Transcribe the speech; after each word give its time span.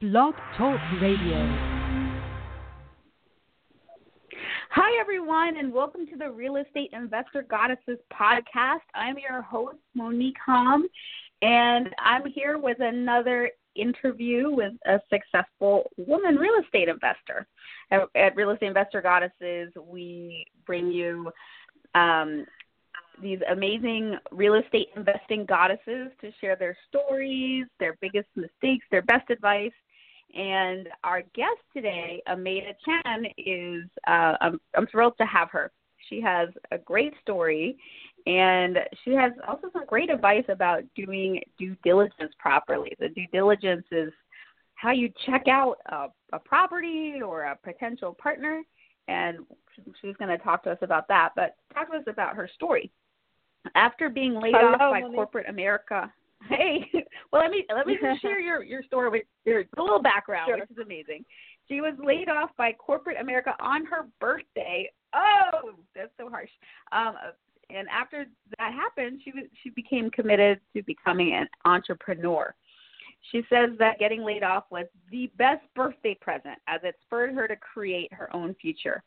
Blog 0.00 0.34
Talk 0.56 0.78
Radio. 1.02 1.34
Hi, 4.70 5.00
everyone, 5.00 5.56
and 5.56 5.72
welcome 5.72 6.06
to 6.06 6.16
the 6.16 6.30
Real 6.30 6.54
Estate 6.54 6.90
Investor 6.92 7.42
Goddesses 7.42 7.98
podcast. 8.12 8.86
I'm 8.94 9.18
your 9.18 9.42
host, 9.42 9.78
Monick 9.96 10.34
Halm, 10.46 10.82
and 11.42 11.88
I'm 11.98 12.30
here 12.32 12.58
with 12.58 12.76
another 12.78 13.50
interview 13.74 14.52
with 14.52 14.74
a 14.86 15.00
successful 15.10 15.90
woman 15.96 16.36
real 16.36 16.62
estate 16.64 16.88
investor. 16.88 17.48
At, 17.90 18.02
at 18.14 18.36
Real 18.36 18.50
Estate 18.50 18.68
Investor 18.68 19.02
Goddesses, 19.02 19.72
we 19.84 20.46
bring 20.64 20.92
you 20.92 21.32
um, 21.96 22.46
these 23.20 23.40
amazing 23.50 24.16
real 24.30 24.54
estate 24.54 24.90
investing 24.94 25.44
goddesses 25.44 26.12
to 26.20 26.30
share 26.40 26.54
their 26.54 26.76
stories, 26.88 27.66
their 27.80 27.96
biggest 28.00 28.28
mistakes, 28.36 28.86
their 28.92 29.02
best 29.02 29.28
advice. 29.30 29.72
And 30.34 30.88
our 31.04 31.22
guest 31.34 31.60
today, 31.72 32.22
Amada 32.28 32.74
Chan, 32.84 33.26
is 33.38 33.84
uh, 34.06 34.34
I'm, 34.40 34.60
I'm 34.76 34.86
thrilled 34.86 35.14
to 35.18 35.26
have 35.26 35.50
her. 35.50 35.72
She 36.08 36.20
has 36.20 36.48
a 36.70 36.78
great 36.78 37.12
story, 37.22 37.76
and 38.26 38.78
she 39.04 39.12
has 39.12 39.32
also 39.46 39.68
some 39.72 39.86
great 39.86 40.10
advice 40.10 40.44
about 40.48 40.82
doing 40.94 41.40
due 41.58 41.76
diligence 41.82 42.32
properly. 42.38 42.94
The 42.98 43.08
due 43.08 43.26
diligence 43.32 43.84
is 43.90 44.12
how 44.74 44.92
you 44.92 45.10
check 45.26 45.48
out 45.48 45.78
a, 45.86 46.06
a 46.32 46.38
property 46.38 47.20
or 47.24 47.44
a 47.44 47.56
potential 47.56 48.14
partner, 48.14 48.62
and 49.08 49.38
she's 50.00 50.16
going 50.16 50.30
to 50.30 50.42
talk 50.42 50.62
to 50.64 50.70
us 50.70 50.78
about 50.82 51.08
that. 51.08 51.30
But 51.34 51.56
talk 51.74 51.90
to 51.90 51.98
us 51.98 52.04
about 52.06 52.36
her 52.36 52.48
story 52.54 52.90
after 53.74 54.08
being 54.08 54.34
laid 54.40 54.54
Hello, 54.54 54.72
off 54.72 54.78
by 54.78 55.02
Monick. 55.02 55.14
corporate 55.14 55.48
America. 55.48 56.12
Hey, 56.48 56.90
well 57.32 57.42
let 57.42 57.50
me 57.50 57.64
let 57.74 57.86
me 57.86 57.98
just 58.00 58.20
share 58.22 58.40
your 58.40 58.62
your 58.62 58.82
story 58.82 59.10
with 59.10 59.22
your 59.44 59.64
a 59.76 59.82
little 59.82 60.02
background, 60.02 60.48
Sure. 60.48 60.58
which 60.58 60.70
is 60.70 60.78
amazing. 60.78 61.24
She 61.68 61.80
was 61.80 61.94
laid 62.02 62.28
off 62.28 62.50
by 62.56 62.72
corporate 62.72 63.18
America 63.20 63.54
on 63.60 63.84
her 63.86 64.06
birthday. 64.20 64.90
Oh, 65.14 65.72
that's 65.94 66.10
so 66.18 66.28
harsh. 66.30 66.50
Um, 66.92 67.14
and 67.70 67.86
after 67.88 68.26
that 68.58 68.72
happened, 68.72 69.20
she 69.24 69.32
was 69.32 69.44
she 69.62 69.70
became 69.70 70.10
committed 70.10 70.60
to 70.74 70.82
becoming 70.82 71.34
an 71.34 71.48
entrepreneur. 71.64 72.54
She 73.30 73.42
says 73.50 73.70
that 73.78 73.98
getting 73.98 74.22
laid 74.24 74.42
off 74.42 74.64
was 74.70 74.86
the 75.10 75.30
best 75.36 75.62
birthday 75.74 76.16
present 76.20 76.58
as 76.66 76.80
it 76.82 76.94
spurred 77.02 77.34
her 77.34 77.46
to 77.46 77.56
create 77.56 78.12
her 78.12 78.34
own 78.34 78.54
future. 78.60 79.02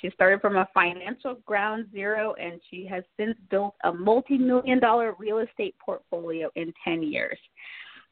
She 0.00 0.10
started 0.10 0.40
from 0.40 0.56
a 0.56 0.68
financial 0.72 1.36
ground 1.46 1.86
zero 1.92 2.34
and 2.40 2.60
she 2.70 2.86
has 2.86 3.04
since 3.18 3.36
built 3.50 3.74
a 3.84 3.92
multi 3.92 4.38
million 4.38 4.80
dollar 4.80 5.14
real 5.18 5.38
estate 5.38 5.74
portfolio 5.78 6.50
in 6.56 6.72
10 6.84 7.02
years, 7.02 7.38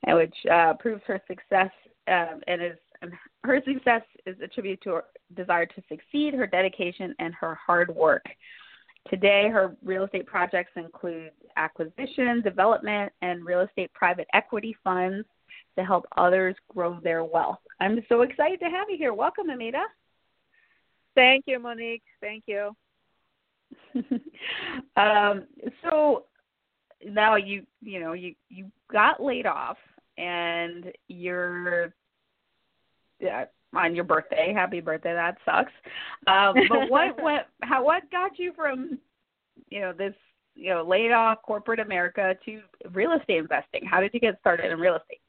which 0.06 0.34
uh, 0.52 0.74
proves 0.74 1.02
her 1.06 1.20
success 1.26 1.70
um, 2.08 2.40
and 2.46 2.62
is 2.62 2.76
and 3.02 3.12
her 3.44 3.60
success 3.66 4.02
is 4.24 4.36
attributed 4.42 4.82
to 4.82 4.90
her 4.90 5.04
desire 5.36 5.66
to 5.66 5.82
succeed, 5.88 6.32
her 6.32 6.46
dedication, 6.46 7.14
and 7.18 7.34
her 7.34 7.54
hard 7.54 7.94
work. 7.94 8.24
Today, 9.10 9.50
her 9.50 9.76
real 9.84 10.04
estate 10.04 10.26
projects 10.26 10.72
include 10.76 11.30
acquisition, 11.58 12.40
development, 12.42 13.12
and 13.20 13.44
real 13.44 13.60
estate 13.60 13.92
private 13.92 14.26
equity 14.32 14.74
funds 14.82 15.26
to 15.76 15.84
help 15.84 16.06
others 16.16 16.54
grow 16.72 16.98
their 17.02 17.24
wealth. 17.24 17.58
I'm 17.80 18.04
so 18.08 18.22
excited 18.22 18.60
to 18.60 18.66
have 18.66 18.88
you 18.88 18.96
here. 18.96 19.12
Welcome, 19.12 19.50
Amada. 19.50 19.84
Thank 21.14 21.44
you, 21.46 21.58
Monick. 21.58 22.02
Thank 22.20 22.44
you. 22.46 22.74
um, 24.96 25.44
so 25.82 26.24
now 27.04 27.36
you 27.36 27.64
you 27.82 28.00
know 28.00 28.12
you 28.12 28.34
you 28.48 28.70
got 28.90 29.22
laid 29.22 29.46
off 29.46 29.76
and 30.16 30.92
you're 31.08 31.92
yeah, 33.20 33.44
on 33.74 33.94
your 33.94 34.04
birthday. 34.04 34.52
Happy 34.54 34.80
birthday! 34.80 35.14
That 35.14 35.36
sucks. 35.44 35.72
Um, 36.26 36.54
but 36.68 36.88
what 36.90 37.20
what 37.22 37.48
how 37.62 37.84
what 37.84 38.10
got 38.10 38.38
you 38.38 38.52
from 38.54 38.98
you 39.70 39.80
know 39.80 39.92
this 39.92 40.14
you 40.54 40.70
know 40.70 40.82
laid 40.82 41.12
off 41.12 41.42
corporate 41.42 41.80
America 41.80 42.36
to 42.44 42.60
real 42.92 43.12
estate 43.12 43.38
investing? 43.38 43.84
How 43.84 44.00
did 44.00 44.12
you 44.14 44.20
get 44.20 44.38
started 44.40 44.70
in 44.70 44.78
real 44.78 44.96
estate? 44.96 45.20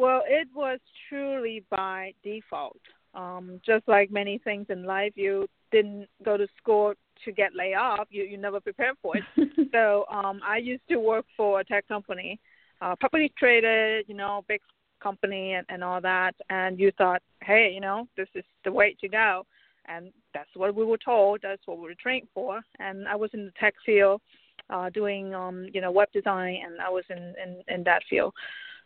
Well, 0.00 0.22
it 0.26 0.48
was 0.54 0.78
truly 1.10 1.62
by 1.68 2.14
default. 2.24 2.80
Um, 3.12 3.60
just 3.66 3.86
like 3.86 4.10
many 4.10 4.38
things 4.38 4.64
in 4.70 4.84
life, 4.84 5.12
you 5.14 5.46
didn't 5.70 6.08
go 6.24 6.38
to 6.38 6.46
school 6.56 6.94
to 7.22 7.32
get 7.32 7.54
laid 7.54 7.74
off. 7.74 8.08
You 8.08 8.22
you 8.22 8.38
never 8.38 8.60
prepared 8.60 8.96
for 9.02 9.18
it. 9.18 9.24
so 9.72 10.06
um, 10.10 10.40
I 10.42 10.56
used 10.56 10.88
to 10.88 10.96
work 10.96 11.26
for 11.36 11.60
a 11.60 11.64
tech 11.64 11.86
company, 11.86 12.40
uh, 12.80 12.96
publicly 12.98 13.30
traded, 13.38 14.06
you 14.08 14.14
know, 14.14 14.42
big 14.48 14.62
company 15.02 15.52
and, 15.52 15.66
and 15.68 15.84
all 15.84 16.00
that. 16.00 16.34
And 16.48 16.80
you 16.80 16.92
thought, 16.96 17.20
hey, 17.42 17.70
you 17.74 17.82
know, 17.82 18.08
this 18.16 18.28
is 18.34 18.44
the 18.64 18.72
way 18.72 18.96
to 19.02 19.08
go. 19.08 19.44
And 19.84 20.12
that's 20.32 20.48
what 20.54 20.74
we 20.74 20.82
were 20.82 20.96
told. 21.04 21.40
That's 21.42 21.66
what 21.66 21.76
we 21.76 21.84
were 21.84 22.02
trained 22.02 22.28
for. 22.32 22.62
And 22.78 23.06
I 23.06 23.16
was 23.16 23.28
in 23.34 23.44
the 23.44 23.52
tech 23.60 23.74
field, 23.84 24.22
uh, 24.70 24.88
doing, 24.88 25.34
um, 25.34 25.66
you 25.74 25.82
know, 25.82 25.90
web 25.90 26.08
design, 26.10 26.56
and 26.64 26.80
I 26.80 26.88
was 26.88 27.04
in, 27.10 27.34
in, 27.44 27.62
in 27.68 27.84
that 27.84 28.00
field. 28.08 28.32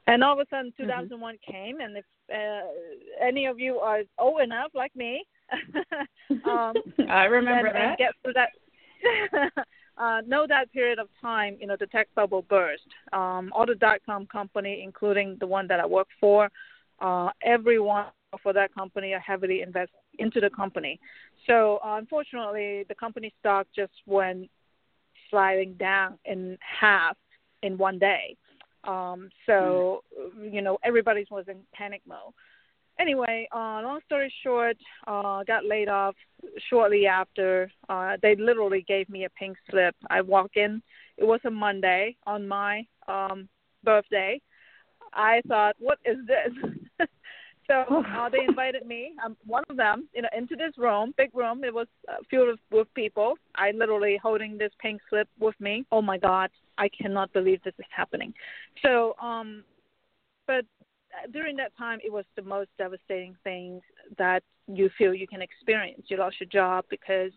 And 0.07 0.23
all 0.23 0.39
of 0.39 0.47
a 0.47 0.47
sudden, 0.51 0.73
2001 0.77 1.39
came, 1.51 1.81
and 1.81 1.97
if 1.97 2.05
uh, 2.33 2.67
any 3.25 3.47
of 3.47 3.59
you 3.59 3.79
are 3.79 4.03
old 4.19 4.43
enough, 4.43 4.71
like 4.75 4.95
me, 4.95 5.25
um, 6.45 6.75
I 7.09 7.25
remember 7.25 7.69
and, 7.69 7.77
that. 7.77 7.85
and 7.85 7.99
get 7.99 8.13
through 8.23 8.35
that. 8.35 8.51
uh, 9.97 10.21
know 10.27 10.47
that 10.47 10.73
period 10.73 10.99
of 10.99 11.09
time, 11.21 11.57
you 11.61 11.67
know, 11.67 11.77
the 11.79 11.87
tech 11.87 12.09
bubble 12.15 12.43
burst. 12.43 12.83
Um, 13.13 13.51
all 13.55 13.67
the 13.67 13.75
dot 13.75 14.01
com 14.05 14.27
company, 14.27 14.83
including 14.85 15.37
the 15.41 15.47
one 15.47 15.67
that 15.69 15.81
I 15.81 15.87
work 15.87 16.09
for, 16.21 16.51
uh, 17.01 17.31
everyone 17.43 18.07
for 18.43 18.53
that 18.53 18.75
company 18.75 19.13
are 19.13 19.21
heavily 19.21 19.63
invest 19.63 19.93
into 20.19 20.41
the 20.41 20.51
company. 20.51 20.99
So 21.47 21.79
uh, 21.85 21.97
unfortunately, 21.97 22.85
the 22.89 22.95
company 22.95 23.33
stock 23.41 23.67
just 23.75 23.93
went 24.07 24.51
sliding 25.31 25.75
down 25.75 26.19
in 26.25 26.59
half 26.61 27.17
in 27.63 27.79
one 27.79 27.99
day. 27.99 28.37
Um, 28.87 29.31
so 29.47 30.03
you 30.41 30.63
know 30.63 30.79
everybody 30.85 31.27
was 31.31 31.47
in 31.49 31.59
panic 31.73 32.03
mode. 32.07 32.33
Anyway, 33.01 33.49
uh, 33.53 33.83
long 33.83 33.99
story 34.07 34.33
short, 34.45 34.77
uh, 35.07 35.43
got 35.45 35.65
laid 35.65 35.89
off 35.89 36.15
shortly 36.71 37.07
after. 37.07 37.71
Uh, 37.89 38.17
they 38.23 38.37
literally 38.37 38.85
gave 38.87 39.09
me 39.09 39.25
a 39.25 39.31
pink 39.31 39.57
slip. 39.69 39.97
I 40.11 40.21
walk 40.21 40.53
in. 40.55 40.81
It 41.17 41.25
was 41.25 41.41
a 41.45 41.51
Monday 41.51 42.17
on 42.25 42.47
my 42.47 42.87
um, 43.09 43.49
birthday. 43.83 44.41
I 45.13 45.43
thought, 45.49 45.75
what 45.79 45.99
is 46.05 46.19
this? 46.27 46.71
so 47.67 47.85
uh, 48.17 48.29
they 48.29 48.45
invited 48.47 48.87
me. 48.87 49.13
I'm 49.23 49.37
one 49.47 49.65
of 49.71 49.77
them, 49.77 50.09
you 50.15 50.23
know, 50.23 50.29
into 50.37 50.57
this 50.57 50.77
room, 50.77 51.15
big 51.17 51.35
room. 51.35 51.65
It 51.65 51.73
was 51.73 51.87
uh, 52.09 52.17
filled 52.31 52.49
with, 52.49 52.61
with 52.71 52.95
people. 52.95 53.35
I 53.55 53.71
literally 53.71 54.19
holding 54.23 54.59
this 54.59 54.73
pink 54.81 55.01
slip 55.09 55.29
with 55.39 55.59
me. 55.61 55.85
Oh 55.91 56.03
my 56.03 56.19
God, 56.19 56.51
I 56.79 56.89
cannot 56.89 57.33
believe 57.33 57.63
this 57.63 57.75
is 57.79 57.87
happening. 57.95 58.35
So, 58.83 59.15
um, 59.21 59.65
but 60.47 60.65
during 61.33 61.57
that 61.57 61.77
time, 61.77 62.01
it 62.05 62.13
was 62.13 62.25
the 62.37 62.43
most 62.43 62.71
devastating 62.77 63.37
thing 63.45 63.81
that 64.19 64.43
you 64.67 64.91
feel 64.99 65.15
you 65.15 65.27
can 65.27 65.43
experience. 65.43 66.03
You 66.09 66.19
lost 66.19 66.37
your 66.41 66.49
job 66.49 66.85
because, 66.91 67.31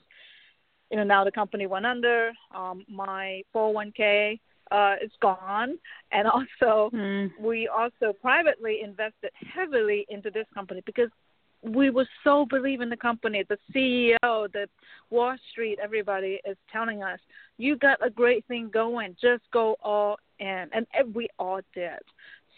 you 0.92 0.98
know, 0.98 1.04
now 1.04 1.24
the 1.24 1.32
company 1.32 1.68
went 1.68 1.86
under. 1.86 2.32
Um, 2.54 2.84
my 2.90 3.44
401k 3.56 4.40
uh, 4.72 4.96
is 5.04 5.12
gone, 5.22 5.78
and 6.12 6.28
also 6.62 6.90
Hmm. 6.92 7.28
we 7.40 7.68
also 7.68 8.14
privately 8.22 8.82
invested 8.84 9.32
heavily 9.36 10.06
into 10.10 10.30
this 10.32 10.46
company 10.54 10.82
because 10.86 11.10
we 11.64 11.90
were 11.90 12.08
so 12.24 12.46
believe 12.46 12.82
in 12.82 12.90
the 12.90 12.98
company. 12.98 13.44
The 13.48 13.58
CEO, 13.74 14.52
the 14.52 14.70
Wall 15.10 15.36
Street, 15.52 15.80
everybody 15.82 16.40
is 16.46 16.58
telling 16.72 17.04
us, 17.04 17.20
"You 17.58 17.76
got 17.78 18.06
a 18.06 18.10
great 18.10 18.46
thing 18.46 18.70
going. 18.70 19.16
Just 19.20 19.44
go 19.52 19.76
all 19.82 20.18
in," 20.40 20.70
and 20.72 20.86
eh, 20.94 21.04
we 21.14 21.28
all 21.40 21.62
did. 21.74 22.00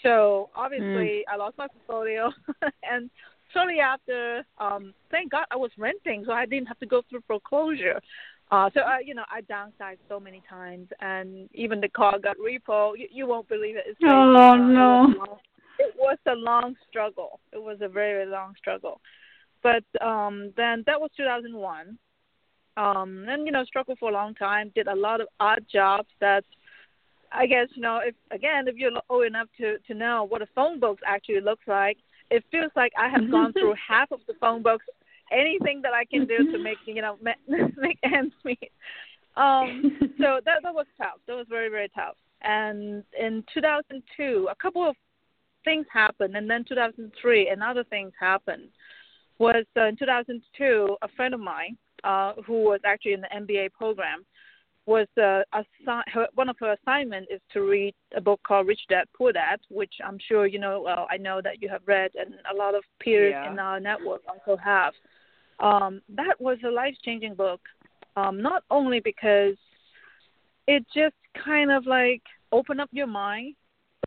So 0.04 0.50
obviously, 0.56 1.26
I 1.28 1.36
lost 1.38 1.58
my 1.58 1.68
portfolio, 1.68 2.32
and 2.84 3.10
shortly 3.54 3.80
after, 3.80 4.46
um, 4.58 4.94
thank 5.12 5.32
God 5.32 5.46
I 5.52 5.56
was 5.56 5.72
renting, 5.78 6.24
so 6.26 6.32
I 6.32 6.46
didn't 6.46 6.68
have 6.68 6.80
to 6.80 6.86
go 6.86 7.02
through 7.10 7.22
foreclosure. 7.28 8.00
Uh, 8.52 8.70
so 8.74 8.82
I, 8.82 9.00
you 9.06 9.14
know, 9.14 9.26
I 9.30 9.42
downsized 9.42 10.00
so 10.08 10.20
many 10.20 10.42
times, 10.50 10.88
and 11.02 11.48
even 11.54 11.80
the 11.80 11.90
car 11.90 12.18
got 12.18 12.36
repo. 12.38 12.98
You, 12.98 13.08
you 13.12 13.28
won't 13.28 13.48
believe 13.48 13.76
it. 13.76 13.84
It's 13.88 14.00
crazy. 14.00 14.12
Oh, 14.14 14.36
Uh, 14.36 14.56
it 14.56 14.60
no. 14.60 15.06
was 15.08 15.16
long- 15.18 15.40
It 15.78 15.96
was 15.98 16.18
a 16.28 16.36
long 16.36 16.76
struggle. 16.90 17.40
It 17.54 17.62
was 17.62 17.78
a 17.82 17.88
very 17.88 18.26
long 18.26 18.54
struggle, 18.58 19.00
but 19.62 19.84
um, 20.02 20.52
then 20.58 20.84
that 20.88 21.00
was 21.00 21.10
2001. 21.16 21.98
Um, 22.78 23.26
and 23.28 23.46
you 23.46 23.52
know, 23.52 23.64
struggled 23.66 24.00
for 24.00 24.10
a 24.10 24.14
long 24.14 24.34
time. 24.36 24.72
Did 24.76 24.88
a 24.88 24.96
lot 24.96 25.22
of 25.22 25.28
odd 25.40 25.64
jobs 25.72 26.08
that 26.20 26.44
I 27.32 27.46
guess 27.46 27.68
you 27.76 27.82
know 27.82 27.98
if 28.04 28.16
again 28.32 28.68
if 28.68 28.76
you're 28.76 28.92
old 29.10 29.26
enough 29.26 29.48
to 29.60 29.78
to 29.88 29.94
know 29.94 30.24
what 30.28 30.42
a 30.42 30.48
phone 30.56 30.80
book 30.80 31.00
actually 31.06 31.42
looks 31.42 31.68
like, 31.68 31.98
it 32.32 32.44
feels 32.52 32.72
like 32.76 32.92
I 32.98 33.08
have 33.10 33.30
gone 33.30 33.54
through 33.58 33.76
half 33.88 34.12
of 34.12 34.22
the 34.28 34.34
phone 34.42 34.64
books. 34.64 34.86
Anything 35.32 35.82
that 35.84 35.94
I 35.94 36.06
can 36.06 36.26
do 36.26 36.38
to 36.52 36.58
make 36.58 36.80
you 36.86 37.02
know 37.02 37.18
make. 37.24 38.00
Um, 39.40 39.98
so 40.20 40.40
that 40.46 40.60
that 40.64 40.74
was 40.74 40.86
tough. 40.98 41.20
That 41.28 41.36
was 41.36 41.48
very 41.50 41.70
very 41.70 41.90
tough. 41.96 42.16
And 42.42 43.04
in 43.20 43.44
2002, 43.54 44.48
a 44.50 44.56
couple 44.56 44.88
of 44.88 44.96
things 45.66 45.86
happened, 45.92 46.36
and 46.36 46.50
then 46.50 46.64
2003, 46.68 47.50
and 47.50 47.64
other 47.64 47.84
things 47.84 48.12
happened. 48.20 48.70
Was 49.40 49.66
uh, 49.78 49.86
in 49.86 49.96
2002, 49.96 50.98
a 51.02 51.08
friend 51.16 51.34
of 51.34 51.40
mine 51.40 51.78
uh, 52.04 52.34
who 52.46 52.64
was 52.64 52.82
actually 52.86 53.14
in 53.14 53.22
the 53.22 53.28
MBA 53.36 53.72
program 53.74 54.26
was 54.86 55.08
uh, 55.18 55.42
assi- 55.54 56.04
her, 56.14 56.28
one 56.34 56.50
of 56.50 56.58
her 56.60 56.74
assignments 56.74 57.30
is 57.32 57.40
to 57.54 57.62
read 57.62 57.94
a 58.16 58.22
book 58.22 58.42
called 58.46 58.68
Rich 58.68 58.82
Dad 58.90 59.06
Poor 59.16 59.32
Dad, 59.32 59.60
which 59.70 59.94
I'm 60.06 60.18
sure 60.28 60.48
you 60.48 60.60
know. 60.60 60.82
Well, 60.82 61.08
I 61.10 61.18
know 61.18 61.42
that 61.44 61.62
you 61.62 61.70
have 61.70 61.82
read, 61.86 62.12
and 62.16 62.34
a 62.52 62.56
lot 62.56 62.76
of 62.76 62.84
peers 63.00 63.34
yeah. 63.34 63.52
in 63.52 63.60
our 63.60 63.80
network 63.80 64.22
also 64.28 64.58
have. 64.62 64.94
Um, 65.60 66.02
that 66.10 66.36
was 66.40 66.58
a 66.66 66.72
life-changing 66.72 67.36
book, 67.36 67.62
um, 68.20 68.42
not 68.42 68.64
only 68.70 69.00
because 69.00 69.56
it 70.68 70.86
just 70.94 71.16
kind 71.44 71.72
of 71.72 71.86
like 71.86 72.22
open 72.52 72.80
up 72.80 72.90
your 72.92 73.08
mind. 73.08 73.56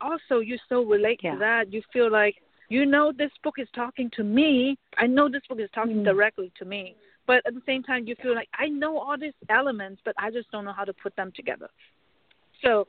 Also, 0.01 0.39
you 0.39 0.57
so 0.69 0.83
relate 0.83 1.19
yeah. 1.23 1.33
to 1.33 1.39
that. 1.39 1.73
You 1.73 1.81
feel 1.91 2.11
like 2.11 2.35
you 2.69 2.85
know 2.85 3.11
this 3.15 3.31
book 3.43 3.55
is 3.57 3.67
talking 3.75 4.09
to 4.15 4.23
me. 4.23 4.77
I 4.97 5.07
know 5.07 5.29
this 5.29 5.43
book 5.47 5.59
is 5.59 5.69
talking 5.73 5.97
mm. 5.97 6.05
directly 6.05 6.51
to 6.59 6.65
me 6.65 6.95
but 7.25 7.41
at 7.45 7.53
the 7.53 7.61
same 7.65 7.83
time 7.83 8.05
you 8.07 8.15
feel 8.21 8.35
like 8.35 8.49
I 8.57 8.67
know 8.67 8.97
all 8.97 9.17
these 9.17 9.33
elements, 9.49 10.01
but 10.03 10.15
I 10.17 10.31
just 10.31 10.51
don't 10.51 10.65
know 10.65 10.73
how 10.73 10.83
to 10.83 10.93
put 10.93 11.15
them 11.15 11.31
together. 11.35 11.69
So 12.61 12.87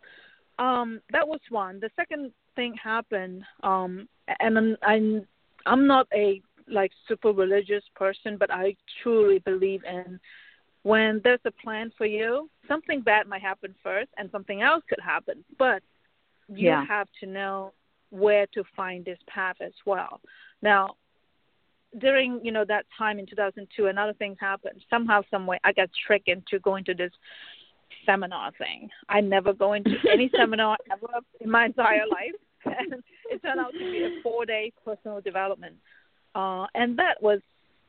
um, 0.59 1.00
that 1.12 1.27
was 1.27 1.41
one. 1.50 1.81
The 1.81 1.91
second 1.97 2.32
thing 2.56 2.75
happened, 2.82 3.43
um, 3.62 4.09
and 4.41 4.59
I'm, 4.59 4.77
I'm 4.82 5.27
I'm 5.67 5.87
not 5.87 6.06
a 6.15 6.41
like 6.69 6.93
super 7.09 7.32
religious 7.32 7.85
person, 7.94 8.37
but 8.38 8.50
I 8.50 8.77
truly 9.03 9.38
believe 9.41 9.82
in 9.85 10.19
when 10.85 11.21
there's 11.25 11.41
a 11.47 11.51
plan 11.51 11.91
for 11.97 12.05
you, 12.05 12.49
something 12.69 13.01
bad 13.01 13.27
might 13.27 13.41
happen 13.41 13.75
first, 13.83 14.11
and 14.19 14.31
something 14.31 14.61
else 14.61 14.85
could 14.89 15.01
happen, 15.03 15.43
but 15.59 15.83
you 16.49 16.69
yeah. 16.69 16.85
have 16.87 17.09
to 17.21 17.27
know 17.27 17.73
where 18.11 18.47
to 18.53 18.63
find 18.77 19.05
this 19.05 19.19
path 19.27 19.57
as 19.61 19.73
well. 19.87 20.21
Now, 20.63 20.97
during 21.99 22.45
you 22.45 22.53
know 22.53 22.65
that 22.67 22.85
time 22.97 23.19
in 23.19 23.27
2002 23.27 23.87
and 23.87 23.99
other 23.99 24.13
things 24.15 24.37
happened. 24.41 24.85
Somehow 24.91 25.23
some 25.31 25.47
way 25.47 25.61
i 25.65 25.73
got 25.73 25.89
tricked 26.07 26.29
into 26.29 26.59
going 26.59 26.85
to 26.85 26.95
this 26.95 27.13
seminar 28.05 28.53
thing. 28.59 28.91
I 29.09 29.21
never 29.21 29.53
go 29.53 29.73
into 29.73 29.95
any 30.13 30.31
seminar 30.37 30.77
ever 30.93 31.07
in 31.41 31.51
my 31.51 31.67
entire 31.67 32.07
life. 32.07 32.35
And 32.67 32.95
it 33.31 33.43
turned 33.43 33.61
out 33.61 33.73
to 33.73 33.79
be 33.79 34.05
a 34.05 34.23
four 34.23 34.45
day 34.45 34.73
personal 34.85 35.21
development. 35.21 35.77
Uh, 36.35 36.67
and 36.75 36.99
that 36.99 37.23
was 37.23 37.41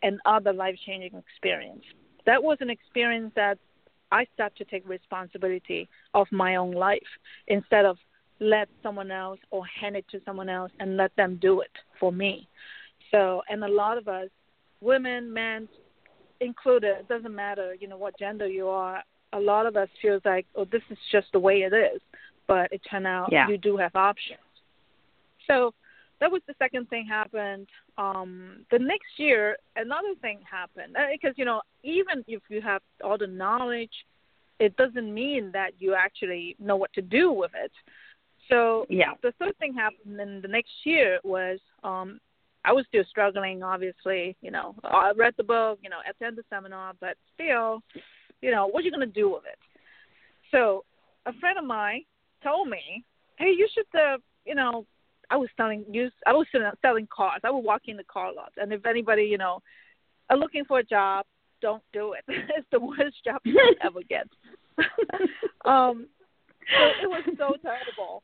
another 0.03 0.53
life 0.53 0.75
changing 0.85 1.17
experience 1.17 1.83
that 2.25 2.41
was 2.41 2.57
an 2.61 2.69
experience 2.69 3.31
that 3.35 3.57
i 4.11 4.25
started 4.33 4.57
to 4.57 4.65
take 4.65 4.87
responsibility 4.87 5.87
of 6.13 6.27
my 6.31 6.55
own 6.55 6.71
life 6.71 7.01
instead 7.47 7.85
of 7.85 7.97
let 8.41 8.67
someone 8.83 9.11
else 9.11 9.39
or 9.51 9.63
hand 9.65 9.95
it 9.95 10.05
to 10.11 10.19
someone 10.25 10.49
else 10.49 10.71
and 10.79 10.97
let 10.97 11.15
them 11.15 11.37
do 11.41 11.61
it 11.61 11.71
for 11.99 12.11
me 12.11 12.47
so, 13.11 13.43
and 13.49 13.63
a 13.63 13.67
lot 13.67 13.97
of 13.97 14.07
us, 14.07 14.29
women, 14.81 15.31
men 15.31 15.67
included, 16.41 16.97
it 16.99 17.07
doesn't 17.07 17.33
matter, 17.33 17.75
you 17.79 17.87
know, 17.87 17.97
what 17.97 18.17
gender 18.19 18.47
you 18.47 18.67
are. 18.67 19.03
A 19.33 19.39
lot 19.39 19.65
of 19.65 19.75
us 19.75 19.89
feels 20.01 20.21
like, 20.25 20.45
oh, 20.55 20.65
this 20.65 20.81
is 20.89 20.97
just 21.11 21.27
the 21.31 21.39
way 21.39 21.61
it 21.61 21.73
is. 21.73 22.01
But 22.47 22.71
it 22.71 22.81
turned 22.89 23.07
out 23.07 23.29
yeah. 23.31 23.47
you 23.47 23.57
do 23.57 23.77
have 23.77 23.95
options. 23.95 24.39
So 25.47 25.73
that 26.19 26.31
was 26.31 26.41
the 26.47 26.55
second 26.57 26.89
thing 26.89 27.05
happened. 27.05 27.67
Um, 27.97 28.65
the 28.71 28.79
next 28.79 29.17
year, 29.17 29.57
another 29.75 30.15
thing 30.21 30.39
happened 30.49 30.95
because 31.11 31.31
uh, 31.31 31.37
you 31.37 31.45
know 31.45 31.61
even 31.83 32.23
if 32.27 32.41
you 32.49 32.61
have 32.61 32.81
all 33.03 33.17
the 33.17 33.27
knowledge, 33.27 33.91
it 34.59 34.75
doesn't 34.77 35.13
mean 35.13 35.51
that 35.53 35.71
you 35.79 35.93
actually 35.93 36.55
know 36.59 36.75
what 36.75 36.93
to 36.93 37.01
do 37.01 37.31
with 37.31 37.51
it. 37.55 37.71
So 38.49 38.85
yeah. 38.89 39.13
the 39.23 39.33
third 39.39 39.57
thing 39.57 39.73
happened 39.73 40.19
in 40.19 40.41
the 40.41 40.47
next 40.47 40.71
year 40.83 41.19
was 41.23 41.59
um, 41.83 42.19
I 42.63 42.71
was 42.73 42.85
still 42.87 43.03
struggling, 43.09 43.63
obviously. 43.63 44.35
You 44.41 44.51
know, 44.51 44.75
I 44.83 45.11
read 45.15 45.33
the 45.37 45.43
book, 45.43 45.79
you 45.81 45.89
know, 45.89 45.99
attend 46.09 46.37
the 46.37 46.43
seminar, 46.49 46.93
but 46.99 47.17
still, 47.33 47.81
you 48.41 48.51
know, 48.51 48.67
what 48.67 48.81
are 48.81 48.85
you 48.85 48.91
going 48.91 49.07
to 49.07 49.13
do 49.13 49.31
with 49.31 49.43
it? 49.45 49.59
So 50.51 50.83
a 51.25 51.33
friend 51.39 51.57
of 51.57 51.65
mine 51.65 52.03
told 52.43 52.69
me, 52.69 53.03
hey, 53.37 53.53
you 53.55 53.67
should, 53.73 53.99
uh, 53.99 54.17
you 54.45 54.55
know, 54.55 54.85
I 55.29 55.37
was 55.37 55.49
selling 55.57 55.85
use 55.89 56.11
I 56.25 56.33
was 56.33 56.47
selling 56.81 57.07
cars. 57.15 57.41
I 57.43 57.51
would 57.51 57.63
walk 57.63 57.83
in 57.87 57.97
the 57.97 58.03
car 58.03 58.33
lot, 58.33 58.51
and 58.57 58.71
if 58.71 58.85
anybody, 58.85 59.23
you 59.23 59.37
know, 59.37 59.61
are 60.29 60.37
looking 60.37 60.65
for 60.65 60.79
a 60.79 60.83
job, 60.83 61.25
don't 61.61 61.83
do 61.93 62.13
it. 62.13 62.23
it's 62.27 62.67
the 62.71 62.79
worst 62.79 63.23
job 63.23 63.41
you 63.43 63.53
can 63.53 63.75
ever 63.83 64.01
get. 64.07 64.27
um, 65.65 66.07
so 66.77 66.85
it 67.03 67.07
was 67.07 67.23
so 67.37 67.55
terrible 67.61 68.23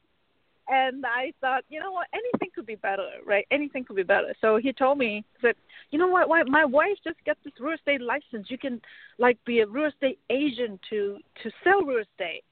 and 0.72 1.06
I 1.06 1.34
thought, 1.42 1.64
you 1.70 1.82
know 1.82 1.92
what, 1.92 2.08
anything 2.14 2.50
could 2.56 2.66
be 2.66 2.76
better, 2.76 3.10
right? 3.26 3.46
Anything 3.52 3.84
could 3.84 3.98
be 3.98 4.04
better. 4.04 4.34
So 4.40 4.58
he 4.58 4.72
told 4.72 4.98
me 4.98 5.26
that, 5.44 5.58
you 5.92 6.00
know 6.00 6.08
what, 6.08 6.30
why 6.30 6.44
my 6.44 6.64
wife 6.64 6.98
just 7.04 7.18
got 7.26 7.38
this 7.44 7.54
real 7.60 7.76
estate 7.76 8.02
license. 8.02 8.48
You 8.50 8.58
can 8.58 8.82
like 9.18 9.38
be 9.46 9.60
a 9.60 9.68
real 9.68 9.90
estate 9.90 10.20
agent 10.30 10.80
to 10.90 11.18
to 11.44 11.52
sell 11.64 11.82
real 11.82 12.00
estate. 12.04 12.44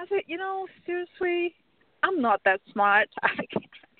I 0.00 0.06
said, 0.08 0.22
you 0.26 0.38
know, 0.38 0.66
seriously, 0.86 1.54
I'm 2.02 2.22
not 2.22 2.40
that 2.46 2.60
smart. 2.72 3.08
I 3.22 3.34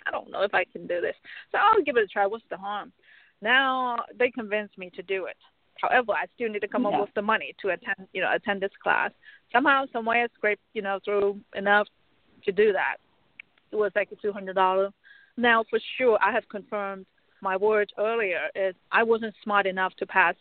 I 0.06 0.10
don't 0.10 0.30
know 0.30 0.42
if 0.42 0.54
I 0.54 0.64
can 0.64 0.86
do 0.86 1.00
this. 1.00 1.14
So 1.52 1.58
I'll 1.58 1.82
give 1.82 1.96
it 1.96 2.04
a 2.04 2.06
try. 2.06 2.26
What's 2.26 2.44
the 2.50 2.56
harm? 2.56 2.92
Now 3.42 3.98
they 4.18 4.30
convinced 4.30 4.78
me 4.78 4.90
to 4.96 5.02
do 5.02 5.26
it. 5.26 5.36
However, 5.80 6.12
I 6.12 6.24
still 6.34 6.48
need 6.48 6.60
to 6.60 6.68
come 6.68 6.84
yeah. 6.84 6.90
up 6.90 7.00
with 7.00 7.14
the 7.14 7.22
money 7.22 7.54
to 7.60 7.68
attend, 7.68 8.08
you 8.12 8.22
know, 8.22 8.32
attend 8.34 8.62
this 8.62 8.70
class. 8.82 9.10
Somehow, 9.52 9.84
some 9.92 10.06
way, 10.06 10.22
I 10.22 10.28
scraped, 10.34 10.62
you 10.72 10.80
know, 10.80 10.98
through 11.04 11.38
enough 11.54 11.86
to 12.44 12.52
do 12.52 12.72
that 12.72 12.96
it 13.72 13.76
was 13.76 13.92
like 13.94 14.10
a 14.12 14.16
two 14.16 14.32
hundred 14.32 14.54
dollar. 14.54 14.90
Now 15.36 15.64
for 15.68 15.78
sure 15.98 16.18
I 16.22 16.32
have 16.32 16.48
confirmed 16.48 17.06
my 17.42 17.56
words 17.56 17.92
earlier 17.98 18.48
is 18.54 18.74
I 18.90 19.02
wasn't 19.02 19.34
smart 19.42 19.66
enough 19.66 19.94
to 19.98 20.06
pass 20.06 20.34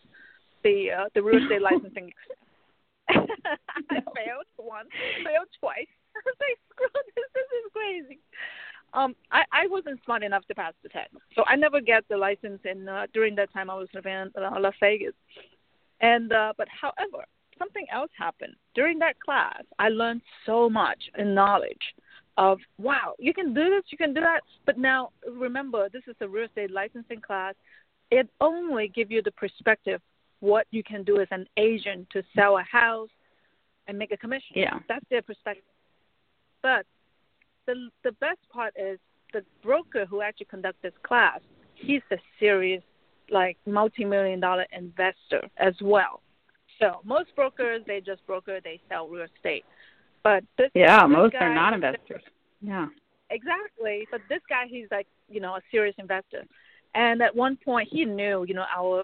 the 0.63 0.87
uh, 0.97 1.09
the 1.13 1.21
real 1.21 1.43
estate 1.43 1.61
licensing. 1.69 2.11
I 3.09 4.01
failed 4.15 4.49
once, 4.57 4.89
failed 5.23 5.49
twice. 5.59 5.91
I 6.15 6.19
was 6.25 6.35
like, 6.39 6.57
screw 6.71 6.87
this, 7.15 7.25
this 7.33 7.49
is 7.59 7.71
crazy. 7.73 8.19
Um, 8.95 9.15
I, 9.31 9.43
I 9.51 9.67
wasn't 9.67 9.99
smart 10.05 10.23
enough 10.23 10.45
to 10.47 10.55
pass 10.55 10.73
the 10.81 10.89
test, 10.89 11.11
so 11.35 11.43
I 11.47 11.55
never 11.55 11.81
get 11.81 12.07
the 12.09 12.17
license. 12.17 12.61
In 12.63 12.87
uh, 12.87 13.07
during 13.13 13.35
that 13.35 13.51
time, 13.53 13.69
I 13.69 13.75
was 13.75 13.89
living 13.93 14.13
in 14.13 14.31
uh, 14.41 14.57
Las 14.59 14.73
Vegas, 14.79 15.13
and 15.99 16.31
uh, 16.31 16.53
but 16.57 16.67
however, 16.69 17.25
something 17.59 17.85
else 17.91 18.11
happened 18.17 18.55
during 18.73 18.97
that 18.99 19.19
class. 19.19 19.63
I 19.79 19.89
learned 19.89 20.21
so 20.45 20.69
much 20.69 21.01
in 21.17 21.33
knowledge 21.33 21.93
of 22.37 22.59
wow, 22.77 23.15
you 23.19 23.33
can 23.33 23.53
do 23.53 23.69
this, 23.69 23.83
you 23.89 23.97
can 23.97 24.13
do 24.13 24.21
that. 24.21 24.41
But 24.65 24.77
now 24.77 25.11
remember, 25.29 25.89
this 25.89 26.03
is 26.07 26.15
a 26.21 26.27
real 26.27 26.45
estate 26.45 26.71
licensing 26.71 27.21
class. 27.21 27.53
It 28.11 28.29
only 28.39 28.87
gives 28.87 29.11
you 29.11 29.21
the 29.21 29.31
perspective 29.31 30.01
what 30.39 30.67
you 30.71 30.83
can 30.83 31.03
do 31.03 31.19
as 31.19 31.27
an 31.31 31.47
agent 31.57 32.07
to 32.11 32.23
sell 32.35 32.57
a 32.57 32.63
house 32.63 33.09
and 33.87 33.97
make 33.97 34.11
a 34.11 34.17
commission. 34.17 34.55
Yeah, 34.55 34.79
that's 34.87 35.05
their 35.09 35.21
perspective. 35.21 35.63
But 36.61 36.85
the 37.65 37.89
the 38.03 38.11
best 38.13 38.39
part 38.51 38.73
is 38.77 38.99
the 39.33 39.43
broker 39.63 40.05
who 40.05 40.21
actually 40.21 40.47
conducts 40.47 40.79
this 40.81 40.93
class. 41.03 41.39
He's 41.75 42.01
a 42.11 42.17
serious, 42.39 42.83
like 43.29 43.57
multi-million 43.65 44.39
dollar 44.39 44.65
investor 44.71 45.47
as 45.57 45.73
well. 45.81 46.21
So 46.79 47.01
most 47.03 47.35
brokers 47.35 47.81
they 47.87 48.01
just 48.01 48.25
broker, 48.25 48.59
they 48.63 48.79
sell 48.89 49.07
real 49.07 49.25
estate. 49.35 49.65
But 50.23 50.43
this 50.57 50.71
yeah, 50.73 51.05
most 51.05 51.33
guy, 51.33 51.39
are 51.39 51.55
not 51.55 51.73
investors. 51.73 52.23
Yeah, 52.61 52.87
exactly. 53.29 54.07
But 54.11 54.21
this 54.29 54.41
guy, 54.49 54.65
he's 54.67 54.87
like 54.91 55.07
you 55.29 55.39
know 55.39 55.55
a 55.55 55.61
serious 55.71 55.95
investor, 55.99 56.43
and 56.93 57.21
at 57.21 57.35
one 57.35 57.57
point 57.57 57.89
he 57.91 58.05
knew 58.05 58.45
you 58.47 58.53
know 58.53 58.65
our, 58.75 59.03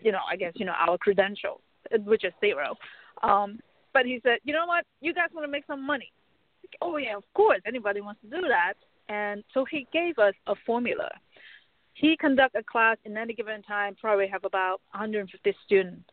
you 0.00 0.12
know 0.12 0.20
I 0.30 0.36
guess 0.36 0.52
you 0.56 0.66
know 0.66 0.74
our 0.78 0.98
credentials, 0.98 1.60
which 2.04 2.24
is 2.24 2.32
zero. 2.40 2.76
Um, 3.22 3.60
but 3.92 4.06
he 4.06 4.20
said, 4.22 4.38
you 4.44 4.52
know 4.52 4.66
what, 4.66 4.84
you 5.00 5.12
guys 5.12 5.28
want 5.34 5.44
to 5.44 5.50
make 5.50 5.66
some 5.66 5.84
money? 5.84 6.12
Oh 6.80 6.96
yeah, 6.96 7.16
of 7.16 7.24
course, 7.34 7.60
anybody 7.66 8.00
wants 8.00 8.20
to 8.22 8.28
do 8.28 8.46
that. 8.48 8.74
And 9.08 9.42
so 9.54 9.64
he 9.64 9.86
gave 9.92 10.18
us 10.18 10.34
a 10.46 10.54
formula. 10.66 11.10
He 11.94 12.16
conduct 12.16 12.54
a 12.54 12.62
class 12.62 12.96
in 13.04 13.16
any 13.16 13.34
given 13.34 13.62
time, 13.62 13.96
probably 14.00 14.28
have 14.28 14.44
about 14.44 14.80
150 14.92 15.56
students. 15.64 16.04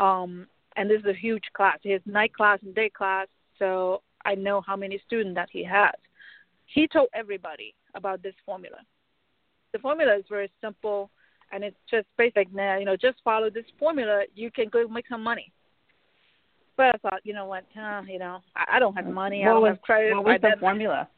Um, 0.00 0.46
and 0.76 0.90
this 0.90 1.00
is 1.00 1.06
a 1.06 1.14
huge 1.14 1.44
class. 1.54 1.78
He 1.82 1.90
has 1.90 2.00
night 2.06 2.32
class 2.32 2.58
and 2.62 2.74
day 2.74 2.88
class 2.88 3.28
so 3.58 4.02
I 4.24 4.34
know 4.34 4.60
how 4.60 4.76
many 4.76 5.00
students 5.06 5.34
that 5.34 5.48
he 5.50 5.64
has. 5.64 5.94
He 6.66 6.86
told 6.86 7.08
everybody 7.14 7.74
about 7.94 8.22
this 8.22 8.34
formula. 8.44 8.78
The 9.72 9.78
formula 9.78 10.16
is 10.16 10.24
very 10.28 10.50
simple, 10.60 11.10
and 11.52 11.64
it's 11.64 11.76
just 11.90 12.06
basic. 12.16 12.52
Now, 12.52 12.78
you 12.78 12.84
know, 12.84 12.96
just 12.96 13.18
follow 13.24 13.50
this 13.50 13.64
formula, 13.78 14.24
you 14.34 14.50
can 14.50 14.68
go 14.68 14.86
make 14.88 15.08
some 15.08 15.22
money. 15.22 15.52
But 16.78 16.94
I 16.94 16.98
thought, 17.02 17.20
you 17.24 17.34
know 17.34 17.44
what? 17.44 17.64
Uh, 17.76 18.02
you 18.08 18.20
know, 18.20 18.38
I, 18.54 18.76
I 18.76 18.78
don't 18.78 18.94
have 18.94 19.04
money. 19.04 19.40
What 19.40 19.50
I 19.50 19.52
don't 19.52 19.62
was, 19.62 19.70
have 19.70 19.82
credit. 19.82 20.14
What 20.14 20.24
was 20.24 20.38
the 20.40 20.56
formula? 20.60 21.08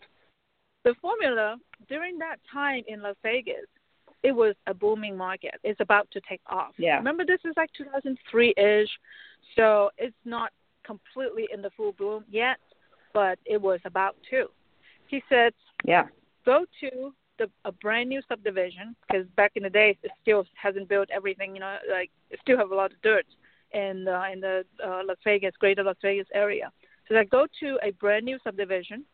The 0.84 0.94
formula 1.02 1.58
during 1.86 2.18
that 2.18 2.36
time 2.50 2.82
in 2.88 3.02
Las 3.02 3.14
Vegas, 3.22 3.66
it 4.22 4.32
was 4.32 4.54
a 4.66 4.72
booming 4.72 5.16
market. 5.16 5.54
It's 5.62 5.80
about 5.80 6.10
to 6.12 6.20
take 6.26 6.40
off. 6.46 6.72
Yeah. 6.78 6.96
Remember, 6.96 7.26
this 7.26 7.40
is 7.44 7.52
like 7.58 7.68
2003 7.76 8.54
ish, 8.56 8.88
so 9.54 9.90
it's 9.98 10.16
not 10.24 10.50
completely 10.82 11.46
in 11.52 11.60
the 11.60 11.70
full 11.76 11.92
bloom 11.92 12.24
yet, 12.30 12.56
but 13.12 13.38
it 13.44 13.60
was 13.60 13.80
about 13.84 14.16
to. 14.30 14.46
He 15.08 15.22
said, 15.28 15.52
"Yeah, 15.84 16.06
go 16.46 16.64
to 16.80 17.12
the, 17.38 17.50
a 17.66 17.72
brand 17.72 18.08
new 18.08 18.22
subdivision 18.30 18.96
because 19.06 19.26
back 19.36 19.52
in 19.56 19.64
the 19.64 19.70
day, 19.70 19.98
it 20.02 20.10
still 20.22 20.46
hasn't 20.54 20.88
built 20.88 21.10
everything. 21.14 21.54
You 21.54 21.60
know, 21.60 21.76
like 21.90 22.10
it 22.30 22.38
still 22.40 22.56
have 22.56 22.70
a 22.70 22.74
lot 22.74 22.92
of 22.92 23.02
dirt 23.02 23.26
in 23.72 24.04
the 24.04 24.30
in 24.32 24.40
the 24.40 24.64
uh, 24.84 25.02
Las 25.06 25.18
Vegas, 25.24 25.54
Greater 25.58 25.82
Las 25.84 25.96
Vegas 26.02 26.26
area. 26.34 26.70
So 27.08 27.16
I 27.16 27.24
go 27.24 27.46
to 27.60 27.78
a 27.82 27.90
brand 27.92 28.24
new 28.24 28.38
subdivision, 28.44 29.04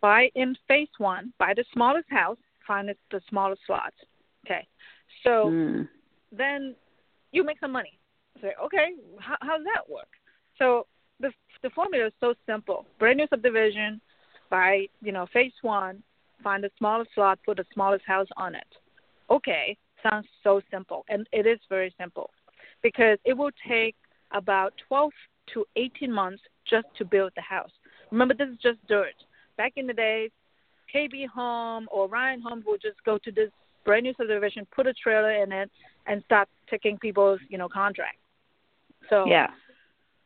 buy 0.00 0.30
in 0.34 0.56
phase 0.68 0.88
one, 0.98 1.32
buy 1.38 1.52
the 1.54 1.64
smallest 1.72 2.08
house, 2.10 2.38
find 2.66 2.88
the 3.10 3.20
smallest 3.28 3.62
lot. 3.68 3.92
Okay, 4.44 4.66
so 5.22 5.50
Mm. 5.50 5.88
then 6.32 6.74
you 7.32 7.44
make 7.44 7.58
some 7.60 7.72
money. 7.72 7.98
Say, 8.40 8.54
okay, 8.64 8.94
how, 9.18 9.36
how 9.40 9.56
does 9.56 9.66
that 9.74 9.88
work? 9.88 10.08
So 10.58 10.86
the 11.20 11.30
the 11.62 11.70
formula 11.70 12.06
is 12.06 12.12
so 12.20 12.34
simple. 12.46 12.86
Brand 12.98 13.18
new 13.18 13.26
subdivision, 13.28 14.00
buy 14.50 14.86
you 15.00 15.12
know 15.12 15.26
phase 15.32 15.52
one, 15.62 16.02
find 16.42 16.62
the 16.64 16.70
smallest 16.78 17.10
lot, 17.16 17.38
put 17.44 17.56
the 17.56 17.66
smallest 17.72 18.04
house 18.06 18.28
on 18.36 18.54
it. 18.54 18.66
Okay, 19.30 19.76
sounds 20.02 20.26
so 20.42 20.60
simple, 20.70 21.04
and 21.08 21.26
it 21.32 21.46
is 21.46 21.58
very 21.68 21.94
simple, 21.98 22.30
because 22.82 23.18
it 23.24 23.36
will 23.36 23.50
take 23.68 23.96
about 24.32 24.72
12 24.88 25.12
to 25.54 25.64
18 25.76 26.12
months 26.12 26.42
just 26.68 26.86
to 26.98 27.04
build 27.04 27.32
the 27.36 27.42
house. 27.42 27.70
Remember, 28.10 28.34
this 28.34 28.48
is 28.48 28.58
just 28.62 28.78
dirt. 28.88 29.14
Back 29.56 29.72
in 29.76 29.86
the 29.86 29.92
days, 29.92 30.30
KB 30.94 31.26
Home 31.28 31.88
or 31.90 32.08
Ryan 32.08 32.40
Home 32.42 32.62
would 32.66 32.82
just 32.82 33.02
go 33.04 33.18
to 33.18 33.30
this 33.30 33.50
brand 33.84 34.04
new 34.04 34.14
subdivision, 34.16 34.66
put 34.74 34.86
a 34.86 34.94
trailer 34.94 35.42
in 35.42 35.52
it, 35.52 35.70
and 36.06 36.22
start 36.24 36.48
taking 36.68 36.98
people's 36.98 37.40
you 37.48 37.58
know 37.58 37.68
contracts. 37.68 38.18
So 39.08 39.26
Yeah. 39.26 39.50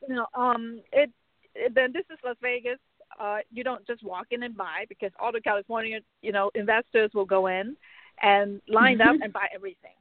you 0.07 0.15
know, 0.15 0.27
um, 0.35 0.81
it, 0.93 1.11
it 1.55 1.75
then 1.75 1.93
this 1.93 2.05
is 2.11 2.19
Las 2.25 2.37
Vegas. 2.43 2.79
Uh, 3.19 3.39
you 3.53 3.63
don't 3.63 3.87
just 3.87 4.03
walk 4.03 4.27
in 4.31 4.43
and 4.43 4.57
buy 4.57 4.85
because 4.89 5.11
all 5.21 5.31
the 5.31 5.41
California, 5.41 6.01
you 6.21 6.33
know, 6.33 6.51
investors 6.55 7.11
will 7.15 7.25
go 7.25 7.47
in 7.47 7.77
and 8.23 8.61
line 8.69 9.01
up 9.01 9.17
and 9.23 9.33
buy 9.33 9.47
everything. 9.55 9.95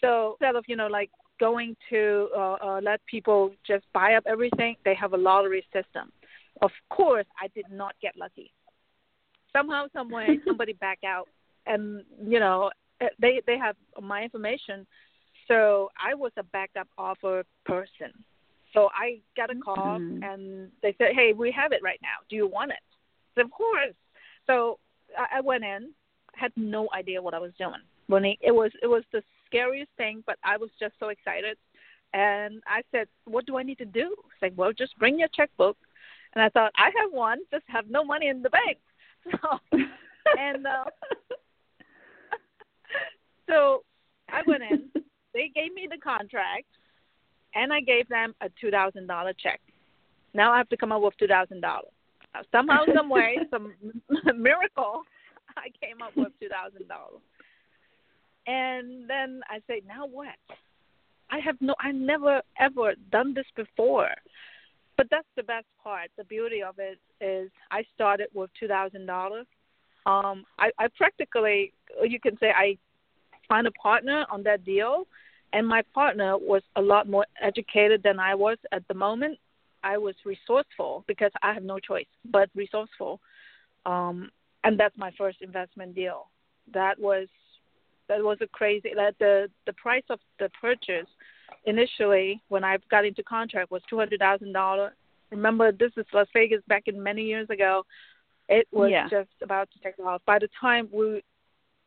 So 0.00 0.36
instead 0.40 0.56
of 0.56 0.64
you 0.68 0.76
know 0.76 0.86
like 0.86 1.10
going 1.38 1.76
to 1.90 2.28
uh, 2.36 2.56
uh, 2.62 2.80
let 2.82 3.00
people 3.06 3.52
just 3.66 3.84
buy 3.92 4.14
up 4.14 4.24
everything, 4.26 4.76
they 4.84 4.94
have 4.94 5.12
a 5.12 5.16
lottery 5.16 5.64
system. 5.72 6.12
Of 6.62 6.70
course, 6.90 7.26
I 7.40 7.48
did 7.48 7.66
not 7.70 7.94
get 8.00 8.16
lucky. 8.16 8.52
Somehow, 9.52 9.86
some 9.92 10.10
way, 10.10 10.38
somebody 10.46 10.74
back 10.74 10.98
out, 11.04 11.28
and 11.66 12.04
you 12.22 12.40
know, 12.40 12.70
eh, 13.00 13.08
they 13.20 13.42
they 13.46 13.58
have 13.58 13.76
my 14.00 14.22
information. 14.22 14.86
So 15.48 15.90
I 16.02 16.14
was 16.14 16.32
a 16.36 16.42
backup 16.42 16.88
offer 16.98 17.44
person. 17.64 18.12
So 18.72 18.88
I 18.94 19.20
got 19.36 19.50
a 19.50 19.54
call 19.54 19.98
Mhm. 20.00 20.18
and 20.22 20.70
they 20.82 20.94
said, 20.98 21.14
"Hey, 21.14 21.32
we 21.32 21.50
have 21.52 21.72
it 21.72 21.82
right 21.82 22.00
now. 22.02 22.18
Do 22.28 22.36
you 22.36 22.46
want 22.46 22.72
it?" 22.72 22.82
I 22.82 23.40
said, 23.40 23.44
"Of 23.46 23.50
course." 23.52 23.94
So 24.46 24.78
I 25.16 25.38
I 25.38 25.40
went 25.40 25.64
in, 25.64 25.94
had 26.34 26.52
no 26.56 26.88
idea 26.92 27.22
what 27.22 27.34
I 27.34 27.38
was 27.38 27.52
doing. 27.58 27.82
Monick, 28.08 28.38
it 28.40 28.52
was 28.52 28.70
it 28.82 28.86
was 28.86 29.04
the 29.12 29.22
scariest 29.56 29.90
thing, 29.96 30.22
but 30.26 30.38
I 30.44 30.56
was 30.56 30.70
just 30.78 30.94
so 31.00 31.08
excited. 31.08 31.56
And 32.12 32.62
I 32.66 32.82
said, 32.92 33.08
"What 33.24 33.46
do 33.46 33.56
I 33.56 33.62
need 33.62 33.78
to 33.78 33.84
do?" 33.84 34.14
It's 34.32 34.42
like, 34.42 34.52
"Well, 34.56 34.72
just 34.72 34.98
bring 34.98 35.18
your 35.18 35.28
checkbook." 35.28 35.76
And 36.34 36.42
I 36.42 36.48
thought, 36.50 36.72
"I 36.76 36.90
have 37.00 37.12
one, 37.12 37.38
just 37.50 37.64
have 37.68 37.88
no 37.88 38.04
money 38.04 38.28
in 38.28 38.42
the 38.42 38.50
bank." 38.50 38.78
So 39.42 39.58
and 40.38 40.66
uh, 40.66 40.84
so 43.48 43.82
I 44.30 44.42
went 44.46 44.62
in. 44.62 44.90
They 45.34 45.50
gave 45.54 45.74
me 45.74 45.86
the 45.90 45.98
contract, 45.98 46.64
and 47.54 47.70
I 47.70 47.82
gave 47.82 48.08
them 48.08 48.34
a 48.40 48.48
two 48.58 48.70
thousand 48.70 49.06
dollar 49.06 49.34
check. 49.34 49.60
Now 50.32 50.50
I 50.50 50.56
have 50.56 50.68
to 50.70 50.78
come 50.78 50.92
up 50.92 51.02
with 51.02 51.16
two 51.18 51.26
thousand 51.26 51.60
dollars. 51.60 51.92
Somehow, 52.52 52.84
some 52.94 53.10
way, 53.10 53.36
some 53.50 53.74
miracle, 54.34 55.02
I 55.56 55.68
came 55.84 56.00
up 56.00 56.16
with 56.16 56.32
two 56.40 56.48
thousand 56.48 56.88
dollars. 56.88 57.20
And 58.46 59.08
then 59.08 59.40
I 59.48 59.58
say, 59.66 59.82
now 59.86 60.06
what? 60.06 60.36
I 61.30 61.38
have 61.40 61.56
no, 61.60 61.74
I 61.80 61.90
never 61.92 62.40
ever 62.58 62.94
done 63.10 63.34
this 63.34 63.46
before. 63.56 64.10
But 64.96 65.08
that's 65.10 65.26
the 65.36 65.42
best 65.42 65.66
part. 65.82 66.10
The 66.16 66.24
beauty 66.24 66.62
of 66.62 66.76
it 66.78 66.98
is 67.20 67.50
I 67.70 67.84
started 67.94 68.28
with 68.34 68.50
two 68.58 68.68
thousand 68.68 69.06
dollars. 69.06 69.46
Um, 70.06 70.44
I, 70.58 70.70
I 70.78 70.86
practically, 70.96 71.72
you 72.02 72.20
can 72.20 72.38
say, 72.38 72.50
I 72.56 72.78
find 73.48 73.66
a 73.66 73.72
partner 73.72 74.24
on 74.30 74.44
that 74.44 74.64
deal, 74.64 75.04
and 75.52 75.66
my 75.66 75.82
partner 75.92 76.38
was 76.38 76.62
a 76.76 76.80
lot 76.80 77.08
more 77.08 77.26
educated 77.42 78.02
than 78.04 78.20
I 78.20 78.34
was 78.34 78.56
at 78.70 78.86
the 78.86 78.94
moment. 78.94 79.36
I 79.82 79.98
was 79.98 80.14
resourceful 80.24 81.04
because 81.08 81.32
I 81.42 81.52
have 81.52 81.64
no 81.64 81.80
choice 81.80 82.06
but 82.30 82.48
resourceful, 82.54 83.20
um, 83.84 84.30
and 84.62 84.78
that's 84.78 84.96
my 84.96 85.10
first 85.18 85.42
investment 85.42 85.94
deal. 85.96 86.28
That 86.72 86.98
was 86.98 87.26
that 88.08 88.22
was 88.22 88.38
a 88.40 88.46
crazy. 88.48 88.92
That 88.94 89.14
the 89.18 89.48
the 89.66 89.72
price 89.74 90.04
of 90.10 90.20
the 90.38 90.50
purchase 90.60 91.08
initially 91.64 92.40
when 92.48 92.64
I 92.64 92.78
got 92.90 93.04
into 93.04 93.22
contract 93.22 93.70
was 93.70 93.82
two 93.88 93.98
hundred 93.98 94.20
thousand 94.20 94.52
dollars. 94.52 94.92
Remember, 95.30 95.72
this 95.72 95.92
is 95.96 96.06
Las 96.12 96.28
Vegas 96.32 96.62
back 96.68 96.84
in 96.86 97.02
many 97.02 97.22
years 97.22 97.50
ago. 97.50 97.84
It 98.48 98.68
was 98.72 98.90
Yeah. 98.90 99.08
just 99.08 99.30
about 99.42 99.68
to 99.72 99.78
take 99.80 99.98
off. 99.98 100.22
By 100.24 100.38
the 100.38 100.48
time 100.60 100.88
we 100.92 101.22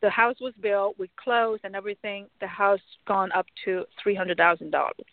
the 0.02 0.10
house 0.10 0.36
was 0.40 0.54
built, 0.62 0.98
we 0.98 1.10
closed 1.22 1.62
and 1.66 1.76
everything, 1.76 2.28
the 2.40 2.48
house 2.48 2.80
gone 3.06 3.32
up 3.34 3.46
to 3.66 3.86
three 4.02 4.16
hundred 4.16 4.38
thousand 4.38 4.72
dollars. 4.72 5.06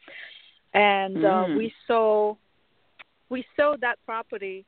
And 0.75 1.17
uh, 1.25 1.45
Mm. 1.47 1.57
we 1.57 1.73
sold 1.87 2.39
we 3.29 3.45
sold 3.57 3.81
that 3.81 3.99
property 4.05 4.65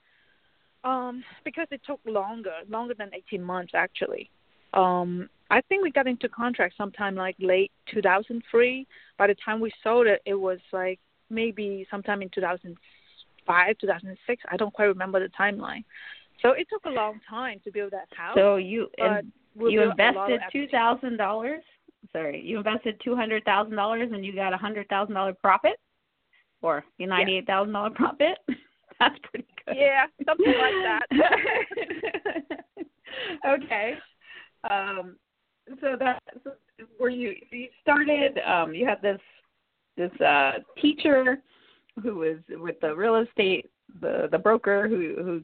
um 0.85 1.25
because 1.45 1.67
it 1.71 1.81
took 1.85 2.01
longer, 2.05 2.55
longer 2.69 2.95
than 2.95 3.11
eighteen 3.15 3.43
months 3.43 3.73
actually. 3.75 4.31
Um 4.73 5.29
I 5.51 5.61
think 5.63 5.83
we 5.83 5.91
got 5.91 6.07
into 6.07 6.29
contract 6.29 6.75
sometime 6.77 7.15
like 7.15 7.37
late 7.39 7.73
two 7.93 8.03
thousand 8.03 8.43
three. 8.51 8.87
By 9.17 9.29
the 9.29 9.37
time 9.45 9.61
we 9.61 9.73
sold 9.83 10.07
it 10.07 10.21
it 10.27 10.35
was 10.35 10.59
like 10.73 11.01
maybe 11.31 11.87
sometime 11.91 12.23
in 12.23 12.29
two 12.31 12.41
thousand 12.41 12.77
five, 13.47 13.79
two 13.79 13.87
thousand 13.87 14.17
six. 14.27 14.43
I 14.51 14.57
don't 14.57 14.73
quite 14.73 14.87
remember 14.87 15.21
the 15.21 15.31
timeline. 15.31 15.85
So 16.43 16.53
it 16.53 16.69
took 16.71 16.85
a 16.85 16.91
long 16.91 17.21
time 17.29 17.61
to 17.65 17.73
build 17.73 17.93
that 17.93 18.09
house. 18.17 18.37
So 18.37 18.57
you 18.57 18.89
we 19.55 19.73
you 19.73 19.81
built 19.81 19.99
a 19.99 20.13
lot 20.13 20.31
of 20.31 20.35
invested 20.35 20.41
two 20.53 20.69
thousand 20.69 21.17
dollars. 21.17 21.63
Sorry, 22.13 22.41
you 22.41 22.59
invested 22.59 23.01
two 23.03 23.17
hundred 23.17 23.45
thousand 23.45 23.75
dollars 23.75 24.11
and 24.13 24.25
you 24.25 24.35
got 24.35 24.53
a 24.53 24.57
hundred 24.57 24.89
thousand 24.89 25.15
dollar 25.15 25.35
profit, 25.35 25.81
or 26.63 26.85
a 27.01 27.07
ninety 27.07 27.39
eight 27.39 27.47
thousand 27.47 27.73
dollar 27.73 27.91
profit. 27.91 28.39
That's 29.01 29.19
pretty 29.31 29.47
good. 29.65 29.77
Yeah, 29.77 30.07
something 30.27 30.47
like 30.47 30.75
that. 30.85 31.07
okay. 33.49 33.95
Um. 34.69 35.17
So 35.81 35.97
that 35.99 36.23
so 36.45 36.53
were 36.99 37.09
you 37.09 37.35
you 37.51 37.69
started 37.83 38.39
um 38.47 38.75
you 38.75 38.87
had 38.87 39.03
this 39.03 39.21
this 39.97 40.13
uh 40.21 40.53
teacher 40.81 41.39
who 42.03 42.17
was 42.17 42.37
with 42.49 42.81
the 42.81 42.95
real 42.95 43.17
estate 43.17 43.67
the 44.01 44.29
the 44.31 44.39
broker 44.39 44.89
who 44.89 45.15
who 45.23 45.43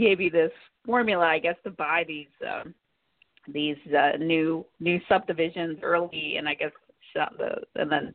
gave 0.00 0.20
you 0.20 0.30
this 0.30 0.52
formula 0.86 1.26
I 1.26 1.38
guess 1.38 1.56
to 1.64 1.70
buy 1.70 2.04
these 2.06 2.28
um 2.48 2.74
these 3.48 3.76
uh, 3.96 4.16
new 4.18 4.64
new 4.80 5.00
subdivisions 5.08 5.78
early 5.82 6.36
and 6.36 6.48
I 6.48 6.54
guess 6.54 6.72
and 7.74 7.90
then 7.90 8.14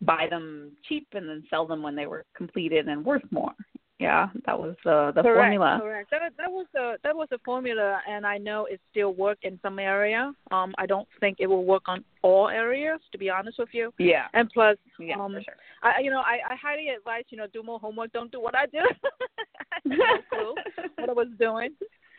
buy 0.00 0.26
them 0.28 0.72
cheap 0.88 1.06
and 1.12 1.28
then 1.28 1.44
sell 1.48 1.66
them 1.66 1.82
when 1.82 1.94
they 1.94 2.06
were 2.06 2.24
completed 2.36 2.88
and 2.88 3.04
worth 3.04 3.22
more. 3.30 3.52
Yeah, 4.00 4.28
that 4.46 4.58
was 4.58 4.74
uh, 4.84 5.12
the 5.12 5.22
correct, 5.22 5.38
formula. 5.38 5.78
Correct. 5.80 6.10
That 6.10 6.22
that 6.36 6.50
was 6.50 6.66
a 6.76 6.94
that 7.04 7.14
was 7.14 7.28
a 7.30 7.38
formula, 7.44 8.00
and 8.08 8.26
I 8.26 8.38
know 8.38 8.66
it 8.66 8.80
still 8.90 9.14
work 9.14 9.38
in 9.42 9.58
some 9.62 9.78
area. 9.78 10.32
Um, 10.50 10.74
I 10.78 10.86
don't 10.86 11.06
think 11.20 11.36
it 11.38 11.46
will 11.46 11.64
work 11.64 11.84
on 11.86 12.04
all 12.22 12.48
areas, 12.48 12.98
to 13.12 13.18
be 13.18 13.30
honest 13.30 13.58
with 13.58 13.68
you. 13.72 13.92
Yeah. 13.98 14.26
And 14.32 14.50
plus, 14.52 14.76
Yeah, 14.98 15.20
um, 15.20 15.34
for 15.34 15.42
sure. 15.42 15.54
I 15.82 16.00
you 16.00 16.10
know 16.10 16.20
I, 16.20 16.38
I 16.50 16.56
highly 16.60 16.88
advise 16.88 17.22
you 17.28 17.38
know 17.38 17.46
do 17.52 17.62
more 17.62 17.78
homework. 17.78 18.12
Don't 18.12 18.32
do 18.32 18.40
what 18.40 18.56
I 18.56 18.66
do. 18.66 18.78
I 19.72 19.78
no 19.84 19.96
clue 20.28 20.54
what 20.96 21.10
I 21.10 21.12
was 21.12 21.28
doing. 21.38 21.70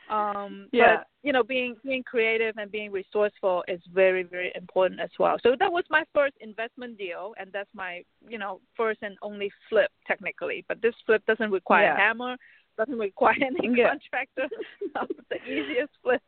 Um, 0.10 0.70
Yeah. 0.72 0.98
But 0.98 1.08
you 1.24 1.34
know, 1.34 1.44
being 1.44 1.76
being 1.84 2.04
creative 2.04 2.58
and 2.58 2.72
being 2.72 2.92
resourceful 2.92 3.64
is 3.68 3.82
very 3.92 4.24
very 4.24 4.52
important 4.56 5.00
as 5.00 5.10
well. 5.18 5.38
So 5.42 5.56
that 5.60 5.72
was 5.72 5.84
my 5.90 6.04
first 6.14 6.36
investment 6.42 6.98
deal, 6.98 7.34
and 7.40 7.52
that's 7.52 7.70
my 7.74 8.04
you 8.28 8.38
know 8.38 8.62
first 8.76 9.00
and 9.02 9.18
only 9.22 9.52
flip 9.70 9.92
technically. 10.06 10.64
But 10.68 10.82
this 10.82 10.94
flip 11.06 11.26
doesn't 11.26 11.52
require 11.52 11.86
Yeah. 11.86 11.96
a 11.96 11.98
hammer, 11.98 12.38
doesn't 12.78 13.00
require 13.00 13.36
any 13.42 13.76
Yeah. 13.76 13.90
contractor. 13.90 14.48
It's 15.10 15.30
the 15.30 15.42
easiest 15.44 15.94
flip. 16.04 16.22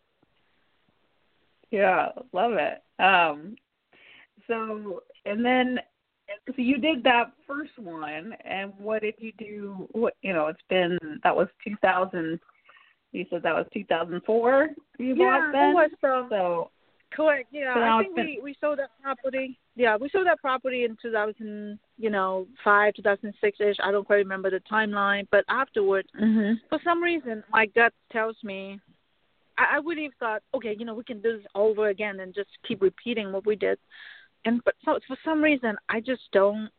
Yeah, 1.69 2.09
love 2.33 2.53
it. 2.53 2.81
Um, 3.01 3.55
so 4.47 5.03
and 5.25 5.45
then 5.45 5.79
so 6.47 6.53
you 6.57 6.77
did 6.77 7.03
that 7.03 7.31
first 7.45 7.77
one, 7.77 8.33
and 8.43 8.73
what 8.77 9.01
did 9.01 9.15
you 9.19 9.31
do? 9.37 9.87
What 9.91 10.15
you 10.21 10.33
know, 10.33 10.47
it's 10.47 10.59
been 10.69 10.97
that 11.23 11.35
was 11.35 11.47
2000. 11.63 12.39
You 13.11 13.25
said 13.29 13.43
that 13.43 13.55
was 13.55 13.65
2004. 13.73 14.69
You 14.99 15.15
bought 15.15 15.49
it 15.49 15.51
then. 15.53 15.73
was 15.73 15.89
um, 16.03 16.27
So 16.29 16.71
Correct. 17.13 17.47
Yeah, 17.51 17.73
So 17.73 17.81
I 17.81 18.03
think 18.03 18.15
been- 18.15 18.25
we 18.25 18.39
we 18.43 18.55
sold 18.59 18.79
that 18.79 18.89
property. 19.01 19.57
Yeah, 19.75 19.95
we 19.95 20.09
sold 20.09 20.27
that 20.27 20.41
property 20.41 20.83
in 20.83 20.97
2000, 21.01 21.79
you 21.97 22.09
know, 22.09 22.47
five, 22.63 22.95
2006 22.95 23.59
ish. 23.59 23.77
I 23.81 23.91
don't 23.91 24.05
quite 24.05 24.17
remember 24.17 24.49
the 24.49 24.59
timeline, 24.71 25.27
but 25.31 25.45
afterward, 25.47 26.05
mm-hmm. 26.19 26.55
for 26.67 26.79
some 26.83 27.01
reason, 27.01 27.43
my 27.51 27.67
gut 27.67 27.93
tells 28.11 28.35
me 28.43 28.79
I, 29.57 29.77
I 29.77 29.79
would 29.79 29.97
have 29.97 30.11
thought, 30.19 30.43
okay, 30.53 30.75
you 30.77 30.85
know, 30.85 30.93
we 30.93 31.03
can 31.03 31.21
do 31.21 31.37
this 31.37 31.45
over 31.55 31.89
again 31.89 32.19
and 32.19 32.33
just 32.33 32.49
keep 32.67 32.81
repeating 32.81 33.31
what 33.31 33.45
we 33.45 33.55
did. 33.55 33.79
And 34.45 34.63
but 34.63 34.75
so, 34.85 34.99
for 35.07 35.17
some 35.23 35.41
reason, 35.41 35.75
I 35.89 35.99
just 35.99 36.21
don't 36.31 36.69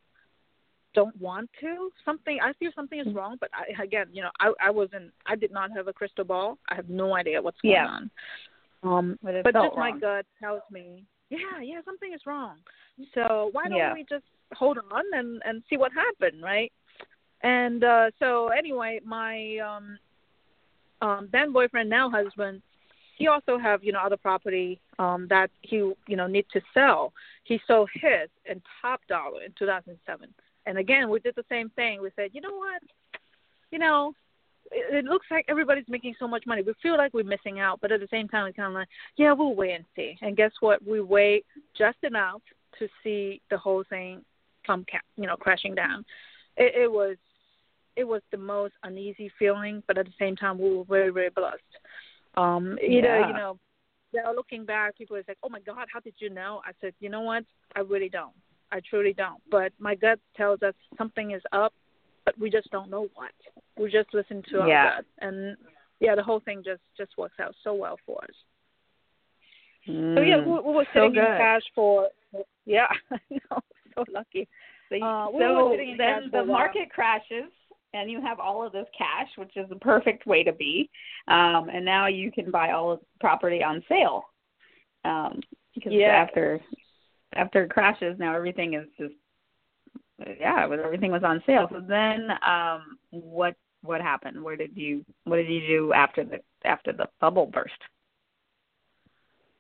don't 0.95 1.19
want 1.21 1.51
to. 1.61 1.91
Something 2.05 2.39
I 2.43 2.53
feel 2.55 2.71
something 2.75 2.99
is 3.01 3.13
wrong, 3.15 3.37
but 3.41 3.51
I, 3.55 3.83
again, 3.83 4.07
you 4.13 4.23
know, 4.23 4.31
I 4.41 4.53
I 4.63 4.71
wasn't. 4.71 5.13
I 5.27 5.37
did 5.37 5.53
not 5.53 5.71
have 5.77 5.89
a 5.89 5.93
crystal 5.93 6.25
ball. 6.25 6.59
I 6.69 6.75
have 6.75 6.89
no 6.89 7.15
idea 7.15 7.41
what's 7.43 7.61
going 7.61 7.75
Yeah. 7.75 7.87
on. 7.87 8.11
Um, 8.83 9.19
But 9.23 9.35
it 9.35 9.45
but 9.45 9.55
just 9.55 9.77
my 9.77 9.93
gut 9.93 10.27
tells 10.41 10.63
me, 10.71 11.05
yeah, 11.31 11.61
yeah, 11.63 11.81
something 11.85 12.13
is 12.13 12.21
wrong. 12.27 12.57
So 13.15 13.51
why 13.53 13.69
don't 13.69 13.79
Yeah. 13.79 13.93
we 13.95 14.05
just 14.09 14.25
hold 14.55 14.79
on 14.79 15.05
and 15.13 15.43
and 15.45 15.63
see 15.69 15.77
what 15.77 15.93
happened, 15.93 16.43
right? 16.43 16.73
And 17.43 17.85
uh 17.85 18.11
so 18.19 18.49
anyway, 18.49 19.01
my 19.05 19.59
um 19.59 19.99
um 21.03 21.29
then 21.33 21.53
boyfriend 21.53 21.89
now 21.91 22.09
husband, 22.11 22.63
he 23.17 23.29
also 23.29 23.59
have 23.59 23.85
you 23.85 23.93
know 23.93 24.01
other 24.01 24.17
property 24.17 24.81
um 24.99 25.27
that 25.29 25.51
he 25.63 25.77
you 25.77 26.17
know 26.17 26.27
need 26.27 26.47
to 26.53 26.61
sell. 26.73 27.13
He 27.45 27.61
sold 27.67 27.91
his 27.95 28.29
in 28.47 28.63
top 28.83 29.01
dollar 29.09 29.43
in 29.43 29.53
2007. 29.59 30.29
And 30.69 30.77
again, 30.77 31.09
we 31.09 31.19
did 31.19 31.35
the 31.35 31.45
same 31.49 31.71
thing. 31.71 32.03
We 32.03 32.11
said, 32.15 32.31
you 32.35 32.43
know 32.43 32.55
what, 32.55 32.83
you 33.71 33.79
know, 33.79 34.13
it, 34.71 34.97
it 34.97 35.05
looks 35.07 35.27
like 35.31 35.47
everybody's 35.49 35.89
making 35.89 36.15
so 36.21 36.29
much 36.29 36.45
money. 36.47 36.61
We 36.61 36.75
feel 36.83 36.99
like 36.99 37.15
we're 37.15 37.25
missing 37.25 37.59
out, 37.59 37.81
but 37.81 37.91
at 37.91 38.01
the 38.01 38.09
same 38.11 38.29
time, 38.29 38.47
it's 38.47 38.57
kind 38.57 38.69
of 38.69 38.75
like, 38.75 38.89
yeah, 39.17 39.33
we'll 39.33 39.55
wait 39.55 39.73
and 39.73 39.85
see. 39.97 40.19
And 40.21 40.37
guess 40.37 40.53
what? 40.61 40.87
We 40.87 41.01
wait 41.01 41.47
just 41.77 41.97
enough 42.03 42.43
to 42.79 42.87
see 43.03 43.41
the 43.51 43.57
whole 43.57 43.83
thing 43.89 44.23
come, 44.67 44.85
ca- 44.91 44.99
you 45.17 45.27
know, 45.27 45.37
crashing 45.37 45.75
down. 45.75 46.05
It, 46.59 46.83
it 46.83 46.93
was, 46.93 47.17
it 47.97 48.05
was 48.05 48.21
the 48.31 48.37
most 48.37 48.75
uneasy 48.83 49.33
feeling, 49.39 49.83
but 49.87 49.97
at 49.97 50.05
the 50.05 50.13
same 50.19 50.37
time, 50.37 50.59
we 50.59 50.77
were 50.77 50.85
very, 50.85 51.11
very 51.11 51.31
blessed. 51.31 51.63
Um, 52.37 52.79
either 52.83 53.21
Yeah. 53.21 53.29
you 53.29 53.33
know, 53.33 53.59
now 54.13 54.35
looking 54.35 54.67
back, 54.67 54.99
people 54.99 55.17
are 55.17 55.25
like, 55.27 55.39
"Oh 55.43 55.49
my 55.49 55.61
God, 55.61 55.87
how 55.93 56.01
did 56.01 56.15
you 56.19 56.31
know?" 56.31 56.63
I 56.65 56.73
said, 56.81 56.95
"You 57.01 57.11
know 57.11 57.23
what? 57.23 57.45
I 57.75 57.81
really 57.81 58.09
don't. 58.09 58.33
I 58.73 58.81
truly 58.89 59.13
don't. 59.13 59.41
But 59.51 59.73
my 59.79 59.95
gut 59.95 60.19
tells 60.37 60.63
us 60.63 60.75
something 60.97 61.33
is 61.33 61.43
up, 61.53 61.73
but 62.25 62.39
we 62.39 62.51
just 62.51 62.71
don't 62.71 62.91
know 62.91 63.09
what. 63.15 63.33
We 63.79 63.91
just 63.91 64.13
listen 64.13 64.43
to 64.51 64.61
our 64.61 64.69
Yeah. 64.69 64.97
gut, 64.97 65.05
and 65.21 65.57
yeah, 66.01 66.15
the 66.15 66.23
whole 66.23 66.41
thing 66.41 66.63
just 66.65 66.83
just 66.97 67.17
works 67.17 67.41
out 67.41 67.55
so 67.65 67.75
well 67.75 67.99
for 68.07 68.23
us. 68.25 68.31
So 69.87 70.21
yeah, 70.21 70.37
Mm. 70.37 70.45
we, 70.47 70.53
we 70.69 70.75
were 70.75 70.85
So 70.93 71.07
sitting 71.09 71.17
in 71.17 71.25
cash 71.39 71.63
for 71.75 72.09
yeah, 72.67 72.89
I 73.11 73.19
so 73.95 74.05
lucky. 74.13 74.47
So, 74.91 74.97
Uh, 74.97 75.31
we 75.31 75.39
so 75.39 75.77
then 75.97 76.25
the 76.25 76.31
for 76.31 76.39
a 76.41 76.45
while. 76.45 76.47
market 76.47 76.91
crashes 76.91 77.51
and 77.95 78.11
you 78.11 78.21
have 78.21 78.39
all 78.39 78.67
of 78.67 78.73
this 78.73 78.87
cash, 78.97 79.29
which 79.37 79.57
is 79.57 79.69
the 79.69 79.77
perfect 79.77 80.27
way 80.27 80.43
to 80.45 80.53
be. 80.53 80.91
Um, 81.29 81.69
and 81.73 81.85
now 81.85 82.07
you 82.07 82.31
can 82.31 82.51
buy 82.51 82.73
all 82.73 82.93
of 82.93 83.01
the 83.01 83.07
property 83.21 83.63
on 83.63 83.83
sale. 83.89 84.25
Um, 85.05 85.41
because 85.75 85.93
Yeah. 85.93 86.23
after 86.23 86.61
after 87.35 87.65
it 87.65 87.71
crashes, 87.71 88.19
now 88.19 88.35
everything 88.35 88.75
is 88.75 88.87
just 88.99 89.15
yeah, 90.41 90.67
was 90.67 90.81
everything 90.83 91.13
was 91.13 91.23
on 91.25 91.43
sale. 91.47 91.69
So 91.71 91.81
then 91.81 92.31
um 92.47 92.99
what 93.11 93.55
what 93.83 94.01
happened? 94.01 94.43
Where 94.43 94.57
did 94.57 94.77
you 94.77 95.05
what 95.25 95.37
did 95.37 95.49
you 95.49 95.67
do 95.67 95.93
after 95.93 96.25
the 96.25 96.41
after 96.65 96.93
the 96.93 97.09
bubble 97.21 97.47
burst? 97.47 97.73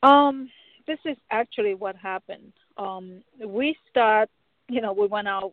Um, 0.03 0.49
this 0.87 0.99
is 1.05 1.17
actually 1.31 1.75
what 1.75 1.97
happened. 1.97 2.53
Um, 2.77 3.23
we 3.45 3.77
start, 3.91 4.29
you 4.69 4.81
know, 4.81 4.93
we 4.93 5.07
went 5.07 5.29
out 5.29 5.53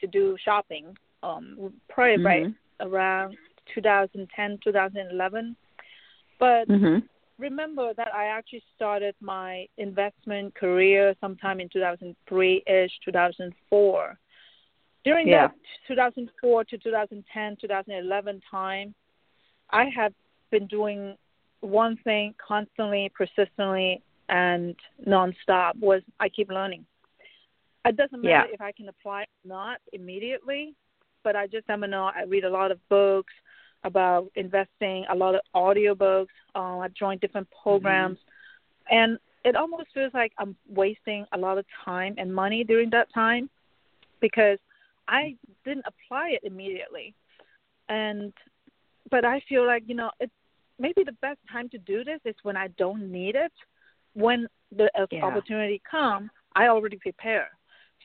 to 0.00 0.06
do 0.06 0.36
shopping. 0.44 0.96
Um, 1.22 1.72
probably 1.88 2.24
right 2.24 2.44
Mhm. 2.44 2.54
around 2.80 3.36
2010, 3.74 4.58
2011. 4.58 5.56
But 6.38 6.68
Mhm. 6.68 7.08
Remember 7.42 7.92
that 7.94 8.14
I 8.14 8.26
actually 8.26 8.62
started 8.74 9.14
my 9.20 9.66
investment 9.76 10.54
career 10.54 11.14
sometime 11.20 11.60
in 11.60 11.68
2003 11.68 12.62
ish, 12.66 12.92
2004. 13.04 14.16
During 15.04 15.28
Yeah. 15.28 15.48
that 15.48 15.56
2004 15.88 16.64
to 16.64 16.78
2010, 16.78 17.56
2011 17.56 18.40
time, 18.48 18.94
I 19.70 19.86
have 19.86 20.14
been 20.50 20.66
doing 20.68 21.18
one 21.60 21.96
thing 21.98 22.34
constantly, 22.38 23.08
persistently, 23.10 24.02
and 24.28 24.76
nonstop 25.04 25.74
was 25.80 26.02
I 26.20 26.28
keep 26.28 26.48
learning. 26.50 26.86
It 27.84 27.96
doesn't 27.96 28.22
matter 28.22 28.48
Yeah. 28.48 28.54
if 28.54 28.60
I 28.60 28.70
can 28.70 28.88
apply 28.88 29.22
or 29.22 29.26
not 29.44 29.80
immediately, 29.92 30.76
but 31.24 31.34
I 31.34 31.48
just 31.48 31.66
seminar. 31.66 32.12
I 32.14 32.22
read 32.22 32.44
a 32.44 32.50
lot 32.50 32.70
of 32.70 32.78
books 32.88 33.34
about 33.84 34.30
investing, 34.34 35.04
a 35.10 35.14
lot 35.14 35.34
of 35.34 35.40
audiobooks. 35.54 36.26
Uh, 36.54 36.78
I 36.78 36.88
joined 36.98 37.20
different 37.20 37.48
programs, 37.62 38.18
and 38.90 39.18
it 39.44 39.56
almost 39.56 39.88
feels 39.94 40.12
like 40.14 40.32
I'm 40.38 40.56
wasting 40.68 41.24
a 41.32 41.38
lot 41.38 41.58
of 41.58 41.64
time 41.84 42.14
and 42.18 42.32
money 42.34 42.64
during 42.64 42.90
that 42.90 43.08
time 43.12 43.48
because 44.20 44.58
I 45.08 45.36
didn't 45.64 45.84
apply 45.86 46.30
it 46.30 46.40
immediately. 46.44 47.14
And 47.88 48.32
but 49.10 49.24
I 49.24 49.40
feel 49.48 49.66
like 49.66 49.84
you 49.86 49.94
know 49.94 50.10
it 50.20 50.30
maybe 50.78 51.02
the 51.04 51.12
best 51.20 51.38
time 51.50 51.68
to 51.70 51.78
do 51.78 52.04
this 52.04 52.20
is 52.24 52.34
when 52.42 52.56
I 52.56 52.68
don't 52.78 53.10
need 53.10 53.34
it. 53.36 53.52
When 54.14 54.46
the 54.76 54.90
Yeah. 55.10 55.22
opportunity 55.22 55.80
comes, 55.90 56.30
I 56.54 56.68
already 56.68 56.98
prepare. 56.98 57.48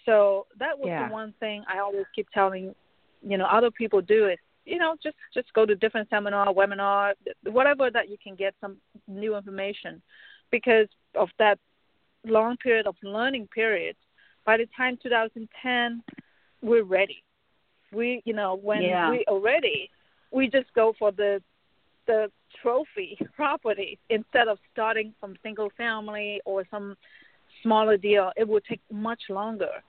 So 0.05 0.47
that 0.59 0.77
was 0.77 0.91
Yeah. 0.91 0.97
the 0.97 1.03
one 1.05 1.33
thing 1.39 1.63
I 1.67 1.79
always 1.79 2.05
keep 2.15 2.27
telling 2.33 2.73
you 3.21 3.37
know 3.37 3.45
other 3.45 3.71
people 3.71 4.01
do 4.01 4.27
is 4.27 4.37
you 4.67 4.79
know 4.79 4.95
just 5.03 5.17
just 5.33 5.53
go 5.53 5.65
to 5.65 5.75
different 5.75 6.09
seminar, 6.09 6.47
webinar, 6.53 7.13
whatever 7.45 7.91
that 7.91 8.09
you 8.09 8.17
can 8.23 8.35
get 8.35 8.55
some 8.61 8.77
new 9.07 9.35
information 9.37 10.01
because 10.51 10.87
of 11.15 11.29
that 11.39 11.59
long 12.25 12.57
period 12.57 12.87
of 12.87 12.95
learning 13.03 13.47
period. 13.53 13.95
By 14.45 14.57
the 14.57 14.67
time 14.77 14.97
2010, 15.03 16.03
we're 16.61 16.83
ready. 16.83 17.23
We, 17.91 18.21
you 18.25 18.33
know, 18.33 18.55
when 18.55 18.83
Yeah. 18.83 19.05
we 19.05 19.25
are 19.27 19.39
ready, 19.39 19.89
we 20.31 20.49
just 20.49 20.73
go 20.73 20.93
for 20.99 21.11
the 21.11 21.41
the 22.07 22.31
trophy 22.61 23.17
property 23.35 23.99
instead 24.09 24.47
of 24.47 24.59
starting 24.71 25.13
from 25.19 25.35
single 25.43 25.69
family 25.77 26.41
or 26.45 26.65
some 26.69 26.95
smaller 27.63 27.97
deal. 27.97 28.31
It 28.37 28.47
would 28.47 28.63
take 28.65 28.81
much 28.91 29.23
longer, 29.29 29.83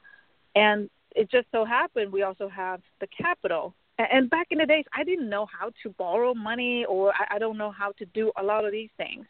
and 0.55 0.91
it 1.15 1.31
just 1.31 1.47
so 1.53 1.65
happened 1.65 2.13
we 2.13 2.23
also 2.23 2.49
have 2.49 2.81
the 3.01 3.09
capital. 3.09 3.75
And 3.99 4.31
back 4.31 4.49
in 4.51 4.59
the 4.59 4.67
days, 4.67 4.85
I 4.95 5.05
didn't 5.05 5.29
know 5.29 5.47
how 5.47 5.71
to 5.83 5.91
borrow 5.91 6.35
money, 6.35 6.85
or 6.85 7.13
I, 7.15 7.37
I 7.37 7.39
don't 7.39 7.59
know 7.59 7.71
how 7.71 7.93
to 7.99 8.05
do 8.07 8.33
a 8.37 8.43
lot 8.43 8.65
of 8.65 8.73
these 8.73 8.91
things. 8.97 9.27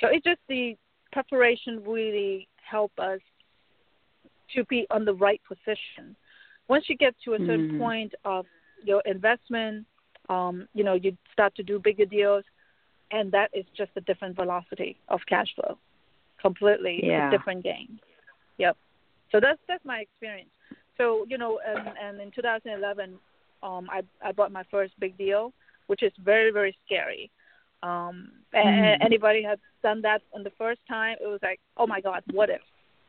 So 0.00 0.08
it 0.08 0.24
just 0.24 0.40
the 0.48 0.76
preparation 1.12 1.82
really 1.86 2.48
help 2.68 2.92
us 2.98 3.20
to 4.54 4.64
be 4.64 4.86
on 4.90 5.04
the 5.04 5.14
right 5.14 5.40
position. 5.46 6.16
Once 6.68 6.84
you 6.88 6.96
get 6.96 7.14
to 7.24 7.34
a 7.34 7.38
certain 7.38 7.68
Mhm. 7.68 7.78
point 7.78 8.14
of 8.24 8.46
your 8.82 9.00
investment, 9.06 9.86
um, 10.28 10.68
you 10.74 10.84
know, 10.84 10.94
you 10.94 11.16
start 11.32 11.54
to 11.56 11.62
do 11.62 11.78
bigger 11.78 12.04
deals, 12.04 12.44
and 13.10 13.30
that 13.32 13.50
is 13.54 13.64
just 13.76 13.90
a 13.96 14.00
different 14.02 14.36
velocity 14.36 14.98
of 15.08 15.24
cash 15.26 15.54
flow. 15.54 15.78
Completely 16.40 17.04
Yeah. 17.04 17.28
a 17.28 17.30
different 17.30 17.62
game. 17.62 17.98
Yep. 18.58 18.76
So 19.30 19.40
that's 19.40 19.60
that's 19.66 19.84
my 19.84 20.00
experience. 20.00 20.50
So 20.96 21.24
you 21.28 21.38
know, 21.38 21.58
and, 21.66 21.96
and 21.98 22.20
in 22.20 22.30
2011, 22.30 23.18
um, 23.62 23.88
I 23.90 24.02
I 24.22 24.32
bought 24.32 24.52
my 24.52 24.64
first 24.70 24.98
big 25.00 25.16
deal, 25.18 25.52
which 25.86 26.02
is 26.02 26.12
very 26.24 26.50
very 26.50 26.76
scary. 26.84 27.30
Um, 27.82 28.32
and 28.52 28.96
Mhm. 28.96 29.02
anybody 29.02 29.42
has 29.44 29.58
done 29.82 30.02
that 30.02 30.22
on 30.32 30.42
the 30.42 30.50
first 30.58 30.80
time, 30.88 31.16
it 31.20 31.26
was 31.26 31.40
like, 31.42 31.60
oh 31.76 31.86
my 31.86 32.00
God, 32.00 32.24
what 32.32 32.50
if, 32.50 32.60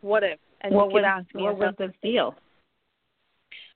what 0.02 0.24
if? 0.24 0.40
And 0.62 0.74
what 0.76 0.92
can 0.92 1.06
ask 1.06 1.34
me. 1.34 1.42
what 1.44 1.58
was 1.58 1.76
this 1.78 1.92
deal? 2.04 2.36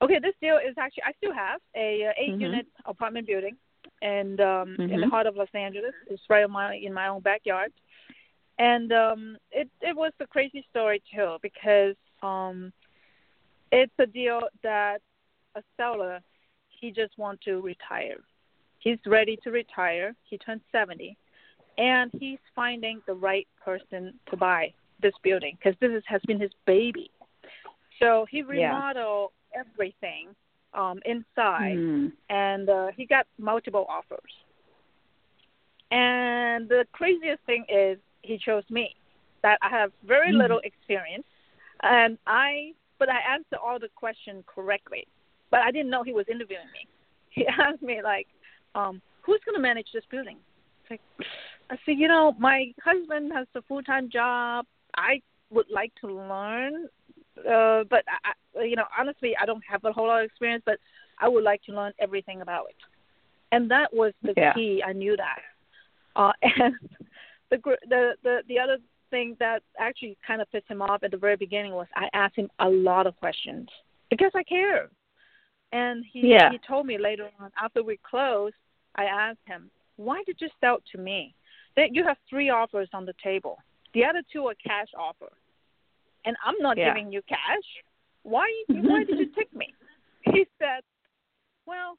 Okay, 0.02 0.20
this 0.20 0.36
deal 0.42 0.58
is 0.58 0.76
actually 0.78 1.04
I 1.04 1.14
still 1.14 1.34
have 1.34 1.62
a 1.76 2.08
uh, 2.08 2.14
8 2.18 2.30
Mhm. 2.34 2.42
unit 2.42 2.68
apartment 2.86 3.26
building, 3.28 3.58
and 4.02 4.40
um, 4.42 4.76
in 4.80 5.00
the 5.02 5.08
Mhm. 5.08 5.10
heart 5.10 5.28
of 5.28 5.36
Los 5.36 5.54
Angeles. 5.54 5.96
It's 6.08 6.30
right 6.30 6.44
in 6.44 6.52
my 6.52 6.76
in 6.76 6.94
my 6.94 7.08
own 7.08 7.22
backyard, 7.22 7.72
and 8.60 8.92
um, 8.92 9.38
it 9.52 9.70
it 9.82 9.96
was 9.96 10.12
a 10.20 10.28
crazy 10.28 10.62
story 10.70 11.02
too 11.14 11.38
because 11.42 11.96
um, 12.22 12.72
it's 13.72 13.98
a 14.00 14.06
deal 14.06 14.42
that 14.62 15.02
a 15.56 15.64
seller 15.78 16.22
he 16.84 16.92
just 16.92 17.18
wants 17.18 17.42
to 17.46 17.62
retire. 17.62 18.18
He's 18.80 19.00
ready 19.06 19.40
to 19.46 19.52
retire. 19.52 20.14
He 20.30 20.38
turned 20.38 20.60
70, 20.70 21.16
and 21.78 22.12
he's 22.20 22.40
finding 22.54 23.02
the 23.08 23.14
right 23.14 23.48
person 23.64 24.14
to 24.30 24.36
buy 24.36 24.74
this 25.02 25.14
building 25.24 25.58
because 25.58 25.80
this 25.80 25.92
is, 25.92 26.04
has 26.08 26.22
been 26.28 26.42
his 26.42 26.52
baby. 26.66 27.10
So 28.00 28.26
he 28.30 28.40
Yeah. 28.40 28.94
everything 29.56 30.36
um, 30.74 31.00
inside, 31.06 31.78
Mm. 31.78 32.12
and 32.30 32.68
uh, 32.70 32.88
he 32.98 33.06
got 33.06 33.28
multiple 33.38 33.86
offers. 33.88 34.34
And 35.92 36.68
the 36.68 36.86
craziest 36.92 37.44
thing 37.44 37.64
is 37.70 37.98
he 38.24 38.38
chose 38.38 38.68
me. 38.70 38.96
That 39.44 39.58
I 39.62 39.70
have 39.70 39.92
very 40.04 40.32
Mm. 40.32 40.40
little 40.44 40.60
experience, 40.72 41.28
and 41.82 42.18
I 42.28 42.74
but 43.00 43.10
I 43.10 43.20
answered 43.36 43.60
all 43.66 43.80
the 43.80 43.90
questions 44.04 44.44
correctly. 44.48 45.06
But 45.54 45.62
I 45.62 45.70
didn't 45.70 45.92
know 45.92 46.02
he 46.02 46.14
was 46.14 46.26
interviewing 46.28 46.66
me. 46.74 46.88
He 47.30 47.46
asked 47.48 47.82
me 47.82 48.02
like, 48.04 48.28
um, 48.74 49.02
"Who's 49.22 49.40
going 49.46 49.56
to 49.56 49.62
manage 49.62 49.88
this 49.94 50.04
building?" 50.10 50.38
It's 50.82 50.92
like, 50.92 51.02
I 51.70 51.76
said, 51.84 51.98
you 51.98 52.08
know, 52.08 52.36
my 52.40 52.72
husband 52.84 53.32
has 53.34 53.48
a 53.56 53.62
full 53.64 53.84
time 53.84 54.10
job. 54.12 54.66
I 54.96 55.22
would 55.52 55.68
like 55.70 55.92
to 56.02 56.08
learn, 56.08 56.88
uh, 57.38 57.84
but 57.90 58.04
I, 58.08 58.64
you 58.64 58.76
know, 58.76 58.86
honestly, 58.98 59.34
I 59.40 59.46
don't 59.46 59.64
have 59.70 59.84
a 59.84 59.92
whole 59.92 60.08
lot 60.08 60.22
of 60.22 60.26
experience, 60.26 60.64
but 60.66 60.78
I 61.20 61.28
would 61.28 61.44
like 61.44 61.62
to 61.64 61.72
learn 61.72 61.94
everything 62.00 62.42
about 62.42 62.66
it. 62.70 62.76
And 63.52 63.70
that 63.70 63.94
was 63.94 64.14
the 64.24 64.34
yeah. 64.36 64.54
key. 64.54 64.84
I 64.84 64.94
knew 64.94 65.16
that. 65.18 65.42
Uh, 66.16 66.32
and 66.42 66.76
the 67.52 67.58
the 67.90 68.12
the 68.24 68.40
the 68.48 68.60
other 68.60 68.78
thing 69.12 69.36
that 69.40 69.62
actually 69.80 70.18
kind 70.26 70.42
of 70.42 70.52
pissed 70.52 70.68
him 70.68 70.82
off 70.82 71.04
at 71.04 71.12
the 71.12 71.18
very 71.18 71.36
beginning 71.36 71.74
was 71.74 71.88
I 71.96 72.10
asked 72.14 72.38
him 72.38 72.50
a 72.60 72.70
lot 72.70 73.06
of 73.06 73.16
questions 73.18 73.70
because 74.10 74.32
I 74.36 74.44
care. 74.44 74.90
And 75.74 76.06
he 76.06 76.30
yeah. 76.30 76.52
he 76.52 76.60
told 76.66 76.86
me 76.86 76.98
later 76.98 77.30
on 77.40 77.52
after 77.62 77.84
we 77.84 78.00
closed, 78.10 78.56
I 78.96 79.06
asked 79.06 79.46
him, 79.46 79.72
"Why 79.96 80.24
did 80.26 80.38
you 80.40 80.48
sell 80.62 80.78
to 80.92 80.98
me? 80.98 81.34
That 81.76 81.94
you 81.96 82.04
have 82.04 82.18
three 82.30 82.52
offers 82.52 82.88
on 82.94 83.06
the 83.06 83.16
table. 83.24 83.58
The 83.96 84.06
other 84.06 84.22
two 84.32 84.46
are 84.46 84.54
cash 84.64 84.90
offer, 84.96 85.32
and 86.26 86.38
I'm 86.46 86.60
not 86.60 86.78
yeah. 86.78 86.94
giving 86.94 87.12
you 87.12 87.22
cash. 87.28 87.68
Why 88.22 88.48
why 88.70 89.04
did 89.04 89.18
you 89.18 89.30
take 89.36 89.54
me?" 89.56 89.74
He 90.22 90.46
said, 90.60 90.84
"Well, 91.66 91.98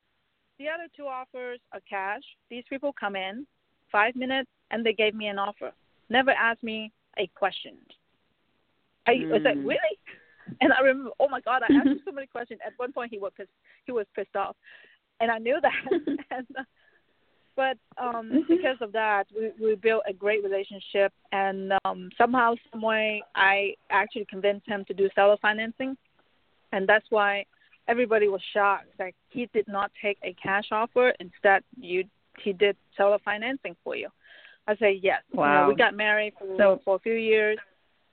the 0.58 0.68
other 0.68 0.86
two 0.96 1.06
offers 1.06 1.58
are 1.72 1.80
cash. 1.88 2.22
These 2.50 2.64
people 2.70 2.92
come 2.92 3.16
in, 3.16 3.44
five 3.90 4.14
minutes, 4.14 4.50
and 4.70 4.86
they 4.86 4.92
gave 4.92 5.14
me 5.14 5.26
an 5.26 5.38
offer. 5.38 5.72
Never 6.10 6.30
asked 6.30 6.62
me 6.62 6.92
a 7.18 7.26
question. 7.34 7.76
I 9.06 9.14
mm. 9.14 9.30
was 9.30 9.42
like, 9.44 9.56
really? 9.56 9.98
And 10.60 10.72
I 10.72 10.80
remember, 10.80 11.10
oh 11.20 11.28
my 11.28 11.40
God, 11.40 11.62
I 11.62 11.72
asked 11.72 11.86
him 11.86 12.00
so 12.04 12.12
many 12.12 12.26
questions. 12.26 12.60
At 12.64 12.72
one 12.76 12.92
point, 12.92 13.10
he 13.10 13.18
was 13.18 13.32
pissed, 13.36 13.50
he 13.86 13.92
was 13.92 14.06
pissed 14.14 14.36
off, 14.36 14.56
and 15.20 15.30
I 15.30 15.38
knew 15.38 15.58
that. 15.60 15.72
and, 16.30 16.46
uh, 16.58 16.62
but 17.56 17.78
um 18.02 18.30
mm-hmm. 18.30 18.38
because 18.48 18.76
of 18.80 18.92
that, 18.92 19.26
we 19.34 19.52
we 19.64 19.74
built 19.76 20.02
a 20.08 20.12
great 20.12 20.42
relationship, 20.42 21.12
and 21.32 21.72
um 21.84 22.10
somehow, 22.18 22.54
some 22.72 22.82
way, 22.82 23.22
I 23.34 23.74
actually 23.90 24.26
convinced 24.28 24.66
him 24.66 24.84
to 24.86 24.94
do 24.94 25.08
seller 25.14 25.36
financing, 25.40 25.96
and 26.72 26.88
that's 26.88 27.06
why 27.10 27.44
everybody 27.88 28.28
was 28.28 28.40
shocked. 28.52 28.88
Like 28.98 29.14
he 29.28 29.48
did 29.52 29.68
not 29.68 29.90
take 30.02 30.18
a 30.22 30.34
cash 30.42 30.66
offer. 30.72 31.12
Instead, 31.20 31.62
you 31.78 32.04
he 32.42 32.52
did 32.52 32.76
seller 32.96 33.18
financing 33.24 33.76
for 33.84 33.94
you. 33.94 34.08
I 34.66 34.76
say 34.76 34.98
yes. 35.02 35.22
Wow. 35.32 35.44
You 35.44 35.60
know, 35.60 35.68
we 35.68 35.74
got 35.76 35.94
married 35.94 36.34
for 36.38 36.56
so, 36.56 36.80
for 36.84 36.96
a 36.96 36.98
few 36.98 37.14
years. 37.14 37.58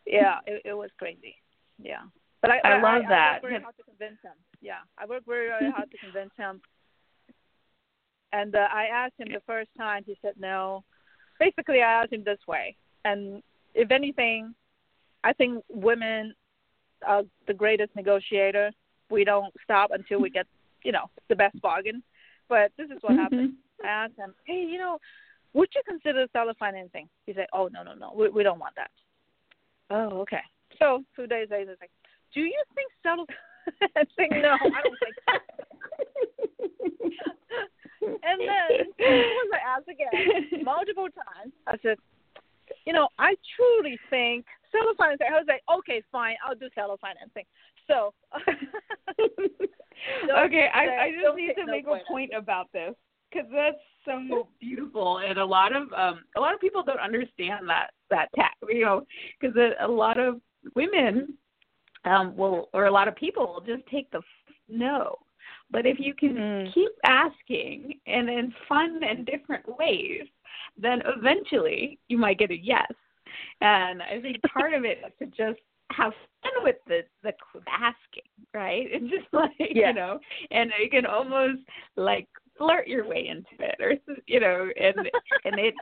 Yeah, 0.05 0.39
it, 0.45 0.61
it 0.65 0.73
was 0.73 0.89
crazy. 0.97 1.35
Yeah, 1.81 2.01
but 2.41 2.51
I 2.51 2.57
I, 2.63 2.69
I 2.69 2.81
love 2.81 3.03
I, 3.05 3.09
that. 3.09 3.29
I 3.29 3.33
worked 3.33 3.45
very 3.45 3.61
hard 3.61 3.77
to 3.77 3.83
convince 3.83 4.21
him. 4.21 4.33
Yeah, 4.61 4.81
I 4.97 5.05
worked 5.05 5.27
very 5.27 5.47
very 5.47 5.71
hard 5.71 5.91
to 5.91 5.97
convince 5.97 6.31
him. 6.37 6.61
And 8.33 8.55
uh, 8.55 8.67
I 8.71 8.85
asked 8.85 9.15
him 9.17 9.27
the 9.27 9.41
first 9.45 9.69
time. 9.77 10.03
He 10.05 10.17
said 10.21 10.33
no. 10.39 10.83
Basically, 11.39 11.81
I 11.81 12.03
asked 12.03 12.13
him 12.13 12.23
this 12.23 12.39
way, 12.47 12.75
and 13.03 13.41
if 13.73 13.91
anything, 13.91 14.53
I 15.23 15.33
think 15.33 15.63
women 15.69 16.33
are 17.05 17.23
the 17.47 17.53
greatest 17.53 17.95
negotiator. 17.95 18.71
We 19.09 19.23
don't 19.23 19.53
stop 19.63 19.91
until 19.91 20.21
we 20.21 20.29
get, 20.29 20.47
you 20.83 20.91
know, 20.91 21.09
the 21.29 21.35
best 21.35 21.59
bargain. 21.61 22.03
But 22.47 22.71
this 22.77 22.89
is 22.89 22.97
what 23.01 23.13
mm-hmm. 23.13 23.21
happened. 23.21 23.53
I 23.83 23.87
asked 23.87 24.17
him, 24.17 24.33
hey, 24.45 24.65
you 24.69 24.77
know, 24.77 24.99
would 25.53 25.69
you 25.75 25.81
consider 25.87 26.27
seller 26.31 26.53
financing? 26.59 27.09
He 27.25 27.33
said, 27.33 27.47
oh, 27.53 27.67
no, 27.67 27.83
no, 27.83 27.93
no, 27.93 28.13
we, 28.15 28.29
we 28.29 28.43
don't 28.43 28.59
want 28.59 28.75
that. 28.75 28.91
Oh, 29.89 30.21
okay. 30.21 30.41
So 30.79 31.03
two 31.15 31.27
days 31.27 31.47
later, 31.51 31.71
he's 31.71 31.79
like, 31.81 31.91
do 32.33 32.41
you 32.41 32.63
think 32.75 32.91
seller 33.03 33.25
financing? 33.79 34.29
No, 34.41 34.57
I 34.57 34.81
don't 34.81 34.97
think 34.99 35.15
so. 35.27 35.33
and 38.01 38.41
then 38.41 38.69
once 38.99 39.51
I 39.53 39.61
asked 39.77 39.89
again 39.89 40.63
multiple 40.63 41.07
times, 41.09 41.53
I 41.67 41.77
said, 41.83 41.97
you 42.85 42.93
know, 42.93 43.07
I 43.19 43.35
truly 43.55 43.99
think 44.09 44.45
seller 44.71 44.93
financing. 44.97 45.27
I 45.29 45.37
was 45.37 45.45
like, 45.47 45.63
okay, 45.79 46.01
fine, 46.11 46.35
I'll 46.45 46.55
do 46.55 46.69
seller 46.73 46.97
financing. 46.99 47.45
So, 47.87 48.13
okay, 50.45 50.69
I, 50.73 50.87
I 50.87 51.11
just 51.11 51.35
need 51.35 51.53
to 51.57 51.65
make 51.65 51.85
a 51.85 51.99
point 52.07 52.31
about 52.35 52.71
this 52.73 52.95
because 53.31 53.47
that's 53.53 53.77
so 54.05 54.47
beautiful, 54.59 55.19
and 55.19 55.37
a 55.37 55.45
lot 55.45 55.75
of 55.75 55.91
um 55.93 56.23
a 56.35 56.39
lot 56.39 56.53
of 56.53 56.59
people 56.59 56.83
don't 56.83 56.99
understand 56.99 57.69
that 57.69 57.91
that 58.09 58.29
tax, 58.35 58.55
you 58.69 58.85
know, 58.85 59.05
because 59.39 59.55
a, 59.55 59.85
a 59.85 59.87
lot 59.87 60.19
of 60.19 60.41
women 60.75 61.37
um 62.05 62.35
will 62.35 62.69
or 62.73 62.85
a 62.85 62.91
lot 62.91 63.07
of 63.07 63.15
people 63.15 63.47
will 63.47 63.75
just 63.75 63.87
take 63.87 64.09
the 64.11 64.21
no. 64.67 65.17
But 65.69 65.85
if 65.85 65.99
you 65.99 66.13
can 66.13 66.35
mm. 66.35 66.73
keep 66.73 66.91
asking 67.05 67.99
and 68.05 68.29
in 68.29 68.53
fun 68.67 69.01
and 69.03 69.25
different 69.25 69.65
ways, 69.77 70.23
then 70.77 71.01
eventually 71.05 71.97
you 72.09 72.17
might 72.17 72.39
get 72.39 72.51
a 72.51 72.57
yes. 72.57 72.91
And 73.61 74.01
I 74.01 74.19
think 74.21 74.41
part 74.53 74.73
of 74.73 74.83
it 74.83 74.99
is 75.05 75.13
to 75.19 75.25
just 75.27 75.61
have 75.91 76.13
fun 76.41 76.63
with 76.63 76.77
the 76.87 77.01
the 77.23 77.33
asking, 77.67 78.29
right? 78.53 78.87
It's 78.91 79.09
just 79.09 79.33
like 79.33 79.51
yeah. 79.59 79.89
you 79.89 79.93
know, 79.93 80.19
and 80.51 80.71
you 80.81 80.89
can 80.89 81.05
almost 81.05 81.59
like 81.95 82.27
flirt 82.57 82.87
your 82.87 83.07
way 83.07 83.27
into 83.27 83.63
it, 83.63 83.75
or 83.79 83.93
you 84.27 84.39
know, 84.39 84.69
and 84.79 84.95
and 85.45 85.59
it's 85.59 85.77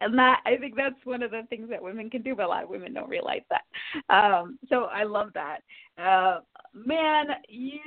and 0.00 0.18
that 0.18 0.40
I 0.46 0.56
think 0.56 0.76
that's 0.76 0.94
one 1.04 1.22
of 1.22 1.30
the 1.30 1.42
things 1.48 1.68
that 1.70 1.82
women 1.82 2.10
can 2.10 2.22
do, 2.22 2.34
but 2.34 2.46
a 2.46 2.48
lot 2.48 2.64
of 2.64 2.70
women 2.70 2.94
don't 2.94 3.08
realize 3.08 3.42
that. 3.50 4.14
Um, 4.14 4.58
so 4.68 4.84
I 4.84 5.04
love 5.04 5.30
that. 5.34 5.60
Uh, 5.98 6.40
man, 6.74 7.26
you 7.48 7.80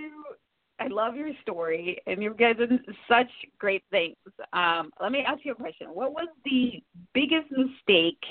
I 0.79 0.87
love 0.87 1.15
your 1.15 1.31
story, 1.41 2.01
and 2.07 2.21
you've 2.21 2.37
done 2.37 2.79
such 3.07 3.29
great 3.59 3.83
things. 3.91 4.15
Um, 4.53 4.91
let 4.99 5.11
me 5.11 5.23
ask 5.25 5.45
you 5.45 5.51
a 5.51 5.55
question. 5.55 5.87
What 5.87 6.13
was 6.13 6.27
the 6.45 6.83
biggest 7.13 7.51
mistake 7.51 8.21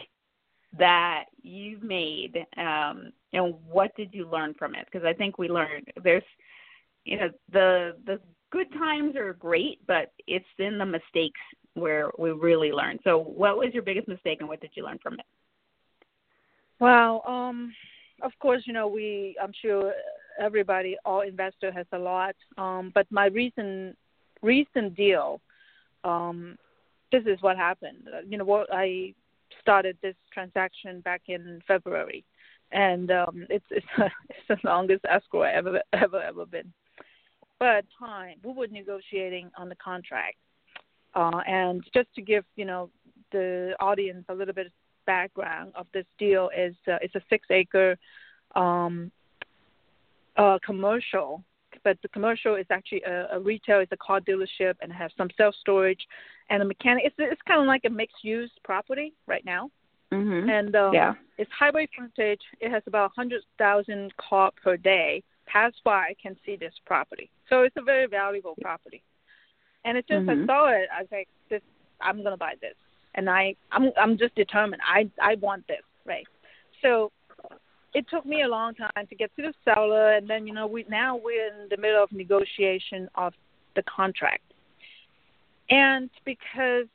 that 0.79 1.25
you've 1.43 1.83
made, 1.83 2.45
um, 2.57 3.13
and 3.33 3.55
what 3.71 3.95
did 3.97 4.11
you 4.13 4.29
learn 4.29 4.55
from 4.59 4.75
it? 4.75 4.87
Because 4.91 5.07
I 5.07 5.13
think 5.13 5.39
we 5.39 5.49
learned 5.49 5.89
there's, 6.03 6.23
you 7.05 7.19
know, 7.19 7.31
the 7.53 7.97
the 8.07 8.21
good 8.51 8.71
times 8.73 9.17
are 9.17 9.33
great, 9.35 9.87
but 9.87 10.13
it's 10.27 10.45
in 10.59 10.79
the 10.79 10.87
mistakes 10.87 11.41
where 11.75 12.11
we 12.19 12.31
really 12.31 12.73
learn. 12.73 12.99
So, 13.05 13.19
what 13.19 13.57
was 13.57 13.73
your 13.73 13.83
biggest 13.83 14.09
mistake, 14.09 14.39
and 14.41 14.49
what 14.49 14.61
did 14.61 14.71
you 14.75 14.85
learn 14.85 14.99
from 15.03 15.15
it? 15.15 15.27
Well, 16.81 17.23
um, 17.27 17.73
of 18.23 18.33
course, 18.41 18.63
you 18.67 18.73
know, 18.73 18.89
we. 18.89 19.37
I'm 19.43 19.53
sure 19.61 19.93
everybody, 20.39 20.97
all 21.05 21.21
investor 21.21 21.73
has 21.73 21.87
a 21.93 21.99
lot. 21.99 22.35
Um, 22.59 22.93
but 22.95 23.07
my 23.11 23.27
recent 23.27 23.97
recent 24.43 24.97
deal, 24.97 25.41
um, 26.05 26.57
this 27.11 27.25
is 27.27 27.41
what 27.41 27.57
happened. 27.57 28.09
You 28.29 28.39
know, 28.39 28.45
what 28.45 28.69
I 28.73 29.15
started 29.61 29.97
this 30.03 30.17
transaction 30.33 31.01
back 31.01 31.23
in 31.29 31.63
February, 31.67 32.25
and 32.73 33.11
um, 33.11 33.47
it's 33.49 33.65
it's, 33.71 33.87
it's 33.99 34.49
the 34.49 34.57
longest 34.65 35.05
escrow 35.09 35.43
I 35.43 35.53
ever 35.53 35.81
ever 35.93 36.21
ever 36.21 36.47
been. 36.47 36.73
But 37.59 37.85
time 37.99 38.39
we 38.43 38.53
were 38.53 38.67
negotiating 38.67 39.51
on 39.57 39.69
the 39.69 39.77
contract, 39.77 40.37
uh, 41.15 41.41
and 41.47 41.85
just 41.95 42.13
to 42.15 42.23
give 42.23 42.45
you 42.57 42.65
know 42.65 42.91
the 43.33 43.75
audience 43.81 44.25
a 44.29 44.35
little 44.35 44.55
bit 44.55 44.67
of 44.67 44.73
background 45.07 45.73
of 45.75 45.87
this 45.93 46.07
deal 46.19 46.51
is 46.57 46.75
uh, 46.89 46.99
it's 47.01 47.15
a 47.15 47.23
six 47.29 47.47
acre 47.51 47.97
um, 48.55 49.11
uh, 50.37 50.59
commercial 50.65 51.43
but 51.85 51.99
the 52.03 52.09
commercial 52.09 52.55
is 52.55 52.67
actually 52.71 53.03
a, 53.03 53.29
a 53.33 53.41
retail. 53.41 53.81
It's 53.81 53.93
a 53.93 53.97
car 53.97 54.21
dealership 54.21 54.75
and 54.81 54.93
has 54.93 55.11
some 55.17 55.29
self 55.37 55.55
storage 55.61 56.07
and 56.51 56.63
a 56.63 56.65
mechanic. 56.65 57.05
It's 57.07 57.17
it's 57.19 57.43
kind 57.43 57.61
of 57.61 57.67
like 57.67 57.85
a 57.85 57.91
mixed 57.91 58.23
use 58.23 58.51
property 58.65 59.15
right 59.27 59.45
now. 59.45 59.71
Mm-hmm. 60.13 60.51
And 60.51 60.77
um, 60.77 60.93
yeah, 60.93 61.15
it's 61.39 61.51
highway 61.59 61.89
frontage. 61.95 62.41
It 62.61 62.71
has 62.71 62.83
about 62.87 63.13
hundred 63.17 63.43
thousand 63.59 64.15
car 64.17 64.53
per 64.63 64.77
day 64.77 65.23
pass 65.47 65.73
by 65.85 66.15
can 66.23 66.37
see 66.47 66.57
this 66.57 66.75
property. 66.87 67.31
So 67.49 67.63
it's 67.63 67.77
a 67.77 67.83
very 67.83 68.07
valuable 68.07 68.55
property. 68.61 69.03
And 69.85 69.99
it 69.99 70.07
just 70.09 70.27
mm-hmm. 70.27 70.43
I 70.43 70.47
saw 70.47 70.69
it. 70.69 70.89
I 70.97 71.01
was 71.03 71.09
like, 71.11 71.29
this 71.51 71.63
I'm 72.01 72.23
gonna 72.23 72.37
buy 72.37 72.55
this. 72.61 72.75
And 73.15 73.29
I 73.29 73.55
I'm 73.71 73.91
I'm 74.01 74.19
just 74.19 74.35
determined. 74.35 74.83
I 74.87 75.11
I 75.21 75.37
want 75.37 75.67
this 75.67 75.83
right. 76.07 76.27
So 76.83 77.13
it 77.95 78.07
took 78.09 78.25
me 78.25 78.43
a 78.43 78.49
long 78.49 78.75
time 78.75 79.07
to 79.09 79.15
get 79.15 79.35
to 79.37 79.43
the 79.43 79.55
seller, 79.65 80.13
and 80.13 80.29
then 80.29 80.47
you 80.47 80.55
know 80.55 80.67
we 80.67 80.85
now 80.89 81.17
we're 81.17 81.47
in 81.49 81.69
the 81.71 81.77
middle 81.77 82.03
of 82.03 82.11
negotiation 82.13 83.09
of 83.15 83.35
the 83.77 83.83
contract, 83.83 84.45
and 85.71 86.09
because 86.25 86.87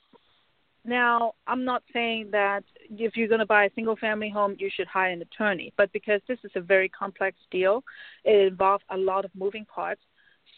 now 0.86 1.34
I'm 1.46 1.66
not 1.66 1.84
saying 1.94 2.30
that 2.32 2.64
if 2.90 3.18
you're 3.18 3.28
going 3.28 3.42
to 3.42 3.46
buy 3.46 3.66
a 3.66 3.70
single 3.76 3.98
family 3.98 4.30
home 4.30 4.56
you 4.58 4.70
should 4.74 4.88
hire 4.88 5.12
an 5.12 5.22
attorney, 5.22 5.74
but 5.78 5.92
because 5.92 6.22
this 6.28 6.40
is 6.44 6.52
a 6.56 6.62
very 6.62 6.90
complex 6.90 7.38
deal, 7.52 7.84
it 8.24 8.48
involves 8.48 8.84
a 8.90 8.98
lot 8.98 9.26
of 9.26 9.32
moving 9.36 9.66
parts. 9.66 10.02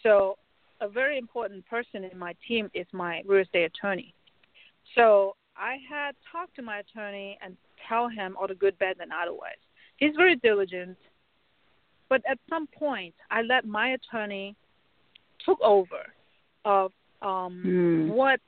So 0.04 0.38
a 0.82 0.88
very 0.88 1.18
important 1.18 1.66
person 1.68 2.04
in 2.04 2.18
my 2.18 2.36
team 2.48 2.70
is 2.74 2.88
my 2.92 3.22
real 3.26 3.42
estate 3.42 3.66
attorney. 3.66 4.14
So 4.96 5.36
I 5.56 5.78
had 5.90 6.16
talked 6.32 6.56
to 6.56 6.62
my 6.62 6.80
attorney 6.80 7.38
and 7.44 7.58
tell 7.88 8.08
him 8.08 8.36
all 8.40 8.48
the 8.48 8.56
good, 8.56 8.78
bad, 8.80 8.98
and 9.00 9.12
otherwise 9.12 9.60
he's 10.00 10.16
very 10.16 10.36
diligent. 10.38 10.98
But 12.10 12.22
at 12.28 12.40
some 12.50 12.68
point, 12.68 13.14
I 13.30 13.44
let 13.44 13.66
my 13.66 13.90
attorney 13.90 14.56
took 15.46 15.60
over 15.62 16.06
of 16.66 16.92
um, 17.22 17.64
mm. 17.66 18.08
what 18.10 18.40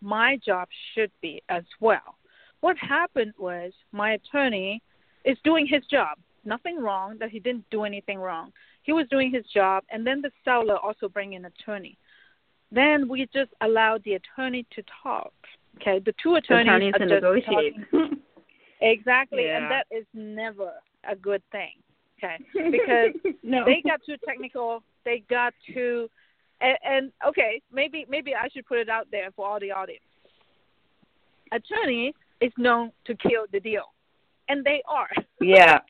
my 0.00 0.38
job 0.44 0.68
should 0.94 1.12
be 1.22 1.42
as 1.48 1.62
well. 1.80 2.16
What 2.60 2.76
happened 2.78 3.34
was 3.38 3.72
my 3.92 4.12
attorney 4.12 4.82
is 5.24 5.36
doing 5.44 5.66
his 5.66 5.84
job. 5.90 6.18
Nothing 6.44 6.80
wrong 6.80 7.16
that 7.18 7.30
he 7.30 7.38
didn't 7.38 7.64
do 7.70 7.84
anything 7.84 8.18
wrong. 8.18 8.52
He 8.86 8.92
was 8.92 9.06
doing 9.10 9.32
his 9.32 9.44
job, 9.52 9.82
and 9.90 10.06
then 10.06 10.22
the 10.22 10.30
seller 10.44 10.76
also 10.78 11.08
bring 11.08 11.34
an 11.34 11.44
attorney. 11.46 11.98
Then 12.70 13.08
we 13.08 13.26
just 13.34 13.50
allowed 13.60 14.04
the 14.04 14.14
attorney 14.14 14.64
to 14.76 14.82
talk. 15.02 15.32
Okay, 15.80 15.98
the 15.98 16.14
two 16.22 16.36
attorneys, 16.36 16.68
attorneys 16.68 16.94
are 16.94 16.98
to 17.00 17.06
just 17.08 17.14
negotiate. 17.22 17.74
talking. 17.90 18.20
exactly, 18.80 19.46
Yeah. 19.46 19.56
and 19.56 19.70
that 19.72 19.86
is 19.90 20.06
never 20.14 20.70
a 21.02 21.16
good 21.16 21.42
thing. 21.50 21.72
Okay, 22.22 22.36
because 22.70 23.34
no. 23.42 23.64
they 23.64 23.82
got 23.84 24.00
too 24.06 24.14
technical. 24.24 24.84
They 25.04 25.24
got 25.28 25.52
too, 25.74 26.08
and, 26.60 26.78
and 26.84 27.12
okay, 27.26 27.60
maybe 27.72 28.06
maybe 28.08 28.36
I 28.36 28.48
should 28.52 28.66
put 28.66 28.78
it 28.78 28.88
out 28.88 29.08
there 29.10 29.30
for 29.34 29.48
all 29.48 29.58
the 29.58 29.72
audience. 29.72 30.04
Attorney 31.50 32.14
is 32.40 32.52
known 32.56 32.92
to 33.06 33.16
kill 33.16 33.46
the 33.52 33.58
deal, 33.58 33.92
and 34.48 34.64
they 34.64 34.80
are. 34.88 35.10
Yeah. 35.40 35.80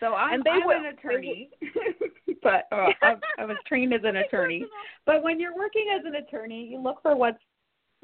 So 0.00 0.14
I'm, 0.14 0.34
And 0.34 0.44
they 0.44 0.50
I'm 0.50 0.66
will. 0.66 0.76
an 0.76 0.86
attorney, 0.86 1.50
but 2.42 2.66
uh, 2.72 2.90
I, 3.02 3.16
I 3.38 3.44
was 3.44 3.56
trained 3.66 3.92
as 3.92 4.02
an 4.04 4.16
attorney. 4.16 4.64
But 5.06 5.22
when 5.22 5.40
you're 5.40 5.56
working 5.56 5.86
as 5.94 6.04
an 6.04 6.16
attorney, 6.16 6.66
you 6.66 6.78
look 6.80 7.02
for 7.02 7.16
what's 7.16 7.38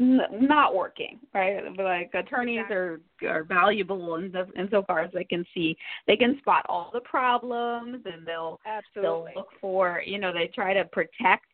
n- 0.00 0.20
not 0.32 0.74
working, 0.74 1.20
right? 1.32 1.62
Like 1.76 2.12
attorneys 2.14 2.64
are 2.70 3.00
are 3.26 3.44
valuable 3.44 4.16
in 4.16 4.32
the, 4.32 4.46
insofar 4.58 5.00
as 5.00 5.12
they 5.12 5.24
can 5.24 5.44
see, 5.54 5.76
they 6.06 6.16
can 6.16 6.38
spot 6.38 6.66
all 6.68 6.90
the 6.92 7.00
problems, 7.00 8.04
and 8.06 8.26
they'll 8.26 8.60
Absolutely. 8.66 9.32
they'll 9.34 9.34
look 9.36 9.48
for, 9.60 10.02
you 10.04 10.18
know, 10.18 10.32
they 10.32 10.48
try 10.48 10.74
to 10.74 10.84
protect 10.86 11.46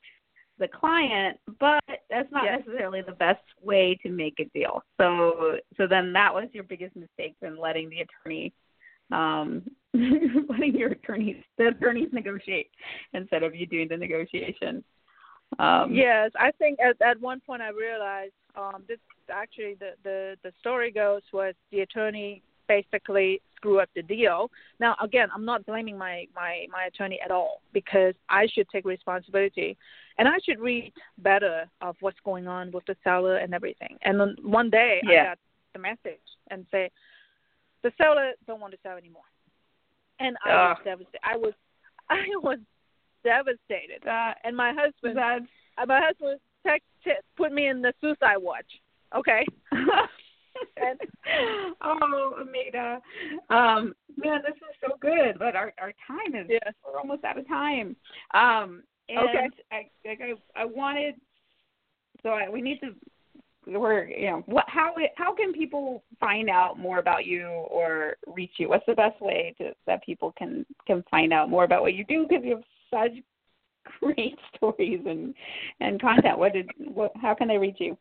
the 0.58 0.68
client, 0.68 1.38
but 1.58 1.82
that's 2.10 2.30
not 2.30 2.44
Yes. 2.44 2.62
necessarily 2.66 3.00
the 3.02 3.12
best 3.12 3.42
way 3.62 3.98
to 4.02 4.10
make 4.10 4.38
a 4.40 4.44
deal. 4.56 4.82
So 4.98 5.58
so 5.76 5.86
then 5.86 6.12
that 6.12 6.32
was 6.32 6.48
your 6.52 6.64
biggest 6.64 6.96
mistake 6.96 7.34
in 7.42 7.58
letting 7.58 7.90
the 7.90 8.00
attorney 8.02 8.52
um 9.12 9.62
letting 10.48 10.74
your 10.74 10.90
attorneys 10.90 11.42
the 11.58 11.68
attorneys 11.68 12.08
negotiate 12.12 12.70
instead 13.12 13.42
of 13.42 13.54
you 13.54 13.66
doing 13.66 13.88
the 13.88 13.96
negotiation. 13.96 14.84
Um 15.58 15.92
yes, 15.92 16.30
I 16.38 16.52
think 16.52 16.78
at 16.80 17.00
at 17.02 17.20
one 17.20 17.40
point 17.40 17.62
I 17.62 17.70
realized 17.70 18.32
um 18.56 18.84
this 18.86 18.98
actually 19.32 19.74
the 19.74 19.92
the 20.04 20.36
the 20.42 20.52
story 20.60 20.90
goes 20.92 21.22
was 21.32 21.54
the 21.72 21.80
attorney 21.80 22.42
basically 22.68 23.42
screw 23.56 23.80
up 23.80 23.88
the 23.96 24.02
deal. 24.02 24.48
Now 24.78 24.94
again, 25.02 25.28
I'm 25.34 25.44
not 25.44 25.66
blaming 25.66 25.98
my 25.98 26.26
my 26.36 26.66
my 26.70 26.84
attorney 26.84 27.20
at 27.24 27.32
all 27.32 27.60
because 27.72 28.14
I 28.28 28.46
should 28.52 28.68
take 28.70 28.84
responsibility 28.84 29.76
and 30.18 30.28
I 30.28 30.38
should 30.44 30.60
read 30.60 30.92
better 31.18 31.68
of 31.80 31.96
what's 32.00 32.20
going 32.24 32.46
on 32.46 32.70
with 32.70 32.84
the 32.86 32.96
seller 33.02 33.38
and 33.38 33.52
everything. 33.54 33.98
And 34.02 34.20
then 34.20 34.36
one 34.42 34.70
day 34.70 35.00
I 35.04 35.24
got 35.30 35.38
the 35.72 35.80
message 35.80 36.20
and 36.50 36.64
say 36.70 36.90
the 37.82 37.90
seller 37.98 38.32
don't 38.46 38.60
want 38.60 38.72
to 38.72 38.78
sell 38.82 38.96
anymore. 38.96 39.22
And 40.20 40.36
I 40.44 40.50
was 40.50 40.78
devastated. 40.84 41.20
I 41.24 41.36
was 41.36 41.52
I 42.10 42.24
was 42.42 42.58
devastated. 43.24 44.00
that 44.04 44.38
And 44.44 44.56
my 44.56 44.72
husband 44.72 45.16
that's 45.16 45.44
uh, 45.78 45.86
my 45.86 46.00
husband 46.00 46.38
text, 46.66 46.86
t- 47.04 47.12
put 47.36 47.52
me 47.52 47.68
in 47.68 47.80
the 47.82 47.92
suicide 48.00 48.36
watch. 48.38 48.66
Okay. 49.16 49.44
And- 50.76 50.98
oh, 51.82 52.34
Amada. 52.40 53.00
Um, 53.48 53.94
man, 54.16 54.40
this 54.42 54.56
is 54.56 54.76
so 54.80 54.96
good, 55.00 55.38
but 55.38 55.56
our 55.56 55.72
our 55.80 55.92
time 56.06 56.34
is 56.34 56.46
Yeah. 56.50 56.58
we're 56.86 56.98
almost 56.98 57.24
out 57.24 57.38
of 57.38 57.46
time. 57.48 57.96
Um, 58.34 58.82
and 59.08 59.18
Okay. 59.20 59.48
I 59.72 59.86
like 60.04 60.20
I 60.20 60.60
I 60.60 60.64
wanted 60.66 61.14
so 62.22 62.30
I, 62.30 62.48
we 62.50 62.60
need 62.60 62.80
to 62.80 62.94
we're 63.78 64.04
you 64.08 64.26
know 64.30 64.42
what 64.46 64.64
how 64.68 64.94
how 65.16 65.34
can 65.34 65.52
people 65.52 66.02
find 66.18 66.50
out 66.50 66.78
more 66.78 66.98
about 66.98 67.26
you 67.26 67.46
or 67.46 68.16
reach 68.26 68.52
you? 68.58 68.68
What's 68.68 68.86
the 68.86 68.94
best 68.94 69.20
way 69.20 69.54
to 69.58 69.72
that 69.86 70.04
people 70.04 70.32
can 70.36 70.66
can 70.86 71.04
find 71.10 71.32
out 71.32 71.48
more 71.48 71.64
about 71.64 71.82
what 71.82 71.94
you 71.94 72.04
do 72.04 72.26
because 72.28 72.44
you 72.44 72.56
have 72.56 72.64
such 72.90 73.22
great 74.00 74.38
stories 74.54 75.00
and 75.06 75.34
and 75.80 76.00
content. 76.00 76.38
What 76.38 76.52
did 76.52 76.70
what 76.78 77.12
how 77.20 77.34
can 77.34 77.48
they 77.48 77.58
reach 77.58 77.76
you? 77.78 77.96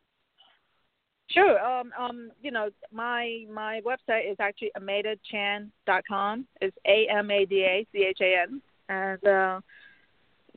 Sure. 1.32 1.64
Um, 1.64 1.92
um, 1.98 2.32
you 2.42 2.52
know, 2.52 2.70
my 2.92 3.46
my 3.54 3.82
website 3.82 4.30
is 4.30 4.38
actually 4.40 4.72
amadachan.com. 4.78 6.48
It's 6.60 6.76
A 6.88 7.08
M 7.12 7.30
A 7.30 7.46
D 7.46 7.62
A 7.62 7.88
C 7.92 8.06
H 8.10 8.18
A 8.22 8.42
N. 8.42 8.62
And 8.90 9.28
uh, 9.28 9.62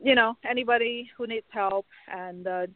you 0.03 0.14
know, 0.14 0.35
anybody 0.48 1.11
who 1.16 1.27
needs 1.27 1.46
help 1.51 1.87
and 2.11 2.46
uh, 2.46 2.66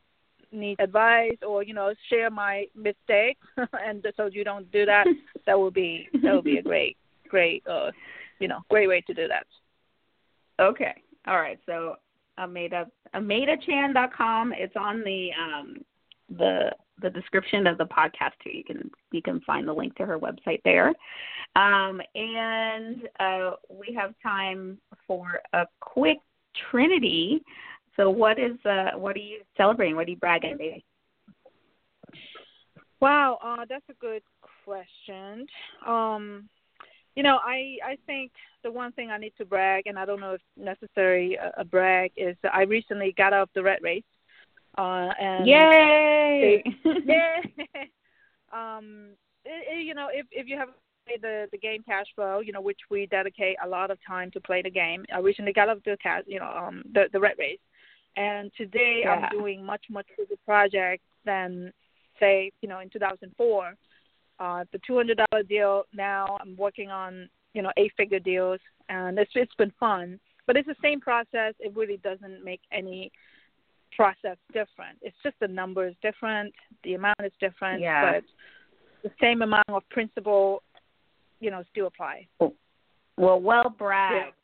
needs 0.52 0.80
advice 0.80 1.36
or 1.46 1.62
you 1.62 1.74
know 1.74 1.92
share 2.08 2.30
my 2.30 2.66
mistakes 2.74 3.46
and 3.84 4.06
so 4.16 4.26
you 4.26 4.44
don't 4.44 4.70
do 4.72 4.86
that, 4.86 5.06
that 5.46 5.58
would 5.58 5.74
be 5.74 6.08
that 6.22 6.34
would 6.34 6.44
be 6.44 6.58
a 6.58 6.62
great 6.62 6.96
great 7.28 7.62
uh, 7.66 7.90
you 8.38 8.48
know 8.48 8.60
great 8.68 8.88
way 8.88 9.00
to 9.06 9.14
do 9.14 9.28
that. 9.28 9.46
Okay. 10.60 10.94
All 11.26 11.40
right. 11.40 11.58
So 11.66 11.96
Amada 12.38 12.86
AmadaChan.com. 13.14 14.52
It's 14.56 14.76
on 14.76 15.02
the 15.02 15.30
um 15.40 15.76
the 16.38 16.70
the 17.02 17.10
description 17.10 17.66
of 17.66 17.78
the 17.78 17.84
podcast 17.84 18.32
too. 18.42 18.50
You 18.52 18.64
can 18.64 18.90
you 19.12 19.22
can 19.22 19.40
find 19.40 19.66
the 19.68 19.72
link 19.72 19.94
to 19.96 20.06
her 20.06 20.18
website 20.18 20.62
there. 20.64 20.88
Um 21.56 22.00
and 22.14 23.08
uh 23.20 23.52
we 23.70 23.94
have 23.94 24.14
time 24.22 24.78
for 25.06 25.40
a 25.52 25.66
quick 25.80 26.18
Trinity. 26.70 27.42
So 27.96 28.10
what 28.10 28.38
is 28.38 28.56
uh 28.64 28.90
what 28.96 29.16
are 29.16 29.20
you 29.20 29.40
celebrating? 29.56 29.96
What 29.96 30.06
are 30.06 30.10
you 30.10 30.16
bragging, 30.16 30.56
baby? 30.58 30.84
Wow, 33.00 33.38
uh, 33.44 33.64
that's 33.68 33.84
a 33.90 33.94
good 33.94 34.22
question. 34.64 35.46
Um, 35.86 36.48
you 37.14 37.22
know, 37.22 37.38
I 37.42 37.78
I 37.84 37.98
think 38.06 38.32
the 38.62 38.70
one 38.70 38.92
thing 38.92 39.10
I 39.10 39.18
need 39.18 39.32
to 39.38 39.44
brag, 39.44 39.86
and 39.86 39.98
I 39.98 40.04
don't 40.04 40.20
know 40.20 40.34
if 40.34 40.40
necessary 40.56 41.34
a, 41.34 41.60
a 41.60 41.64
brag, 41.64 42.12
is 42.16 42.36
I 42.52 42.62
recently 42.62 43.14
got 43.16 43.32
out 43.32 43.42
of 43.42 43.48
the 43.54 43.62
red 43.62 43.78
race. 43.82 44.02
Uh, 44.78 45.10
and 45.18 45.46
Yay! 45.46 46.62
yeah. 46.84 47.36
um, 48.52 49.08
it, 49.44 49.78
it, 49.78 49.86
you 49.86 49.94
know, 49.94 50.08
if 50.12 50.26
if 50.30 50.46
you 50.46 50.56
have 50.56 50.68
played 51.06 51.22
the 51.22 51.48
the 51.52 51.58
game 51.58 51.82
cash 51.82 52.06
flow, 52.14 52.40
you 52.40 52.52
know, 52.52 52.60
which 52.60 52.80
we 52.90 53.06
dedicate 53.06 53.56
a 53.64 53.68
lot 53.68 53.90
of 53.90 53.98
time 54.06 54.30
to 54.32 54.40
play 54.40 54.62
the 54.62 54.70
game. 54.70 55.04
I 55.14 55.18
recently 55.18 55.52
got 55.52 55.68
out 55.68 55.78
of 55.78 55.84
the 55.84 55.96
cash, 56.02 56.24
you 56.26 56.40
know, 56.40 56.50
um, 56.50 56.82
the 56.92 57.04
the 57.12 57.20
red 57.20 57.36
race, 57.38 57.58
and 58.16 58.50
today 58.56 59.02
Yeah. 59.04 59.14
I'm 59.30 59.38
doing 59.38 59.64
much 59.64 59.84
much 59.90 60.06
bigger 60.16 60.36
projects 60.44 61.04
than 61.24 61.72
say, 62.20 62.52
you 62.62 62.68
know, 62.68 62.80
in 62.80 62.88
2004. 62.90 63.74
Uh, 64.38 64.64
the 64.72 64.78
$200 64.80 65.48
deal 65.48 65.84
now 65.94 66.36
I'm 66.40 66.56
working 66.56 66.90
on, 66.90 67.28
you 67.54 67.62
know, 67.62 67.72
eight 67.78 67.92
figure 67.96 68.18
deals, 68.18 68.60
and 68.88 69.18
it's 69.18 69.32
it's 69.34 69.54
been 69.54 69.72
fun. 69.80 70.20
But 70.46 70.56
it's 70.56 70.68
the 70.68 70.76
same 70.82 71.00
process. 71.00 71.54
It 71.58 71.74
really 71.74 71.96
doesn't 71.98 72.44
make 72.44 72.60
any 72.70 73.10
process 73.96 74.36
different. 74.48 74.98
It's 75.02 75.16
just 75.22 75.36
the 75.40 75.48
number 75.48 75.86
is 75.88 75.94
different, 76.02 76.54
the 76.84 76.94
amount 76.94 77.20
is 77.24 77.32
different, 77.40 77.80
Yeah. 77.80 78.12
but 78.12 78.24
the 79.02 79.10
same 79.20 79.42
amount 79.42 79.68
of 79.68 79.88
principle, 79.88 80.62
you 81.40 81.50
know, 81.50 81.62
still 81.70 81.86
apply. 81.86 82.26
well, 83.16 83.40
well 83.40 83.70
bragged. 83.70 84.34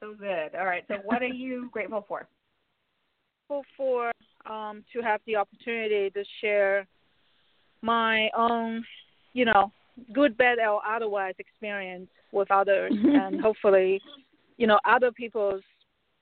So 0.00 0.14
good. 0.14 0.54
All 0.58 0.64
right. 0.64 0.84
So 0.88 0.96
what 1.04 1.22
are 1.22 1.26
you 1.26 1.68
grateful 1.70 2.04
for? 2.08 2.26
Grateful 3.52 3.64
for 3.76 4.12
um, 4.50 4.82
to 4.94 5.02
have 5.02 5.20
the 5.26 5.36
opportunity 5.36 6.08
to 6.10 6.24
share 6.40 6.86
my 7.82 8.30
own, 8.36 8.82
you 9.34 9.44
know, 9.44 9.70
good, 10.14 10.38
bad, 10.38 10.58
or 10.58 10.80
otherwise 10.86 11.34
experience 11.38 12.08
with 12.32 12.50
others, 12.50 12.94
and 13.04 13.40
hopefully, 13.40 14.00
you 14.56 14.66
know, 14.66 14.78
other 14.86 15.12
people's 15.12 15.62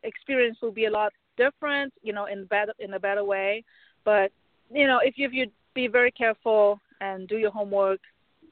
experience 0.03 0.59
will 0.61 0.73
be 0.73 0.87
a 0.87 0.91
lot 0.91 1.13
different, 1.37 1.93
you 2.03 2.13
know, 2.13 2.27
in 2.27 2.47
better 2.47 2.73
in 2.81 2.95
a 2.95 2.99
better 3.01 3.23
way. 3.23 3.63
But 4.05 4.33
you 4.73 4.89
know, 4.89 4.99
if 5.03 5.17
you 5.17 5.27
if 5.27 5.33
you 5.33 5.47
be 5.75 5.87
very 5.87 6.11
careful 6.11 6.81
and 7.01 7.29
do 7.29 7.37
your 7.37 7.53
homework, 7.53 8.01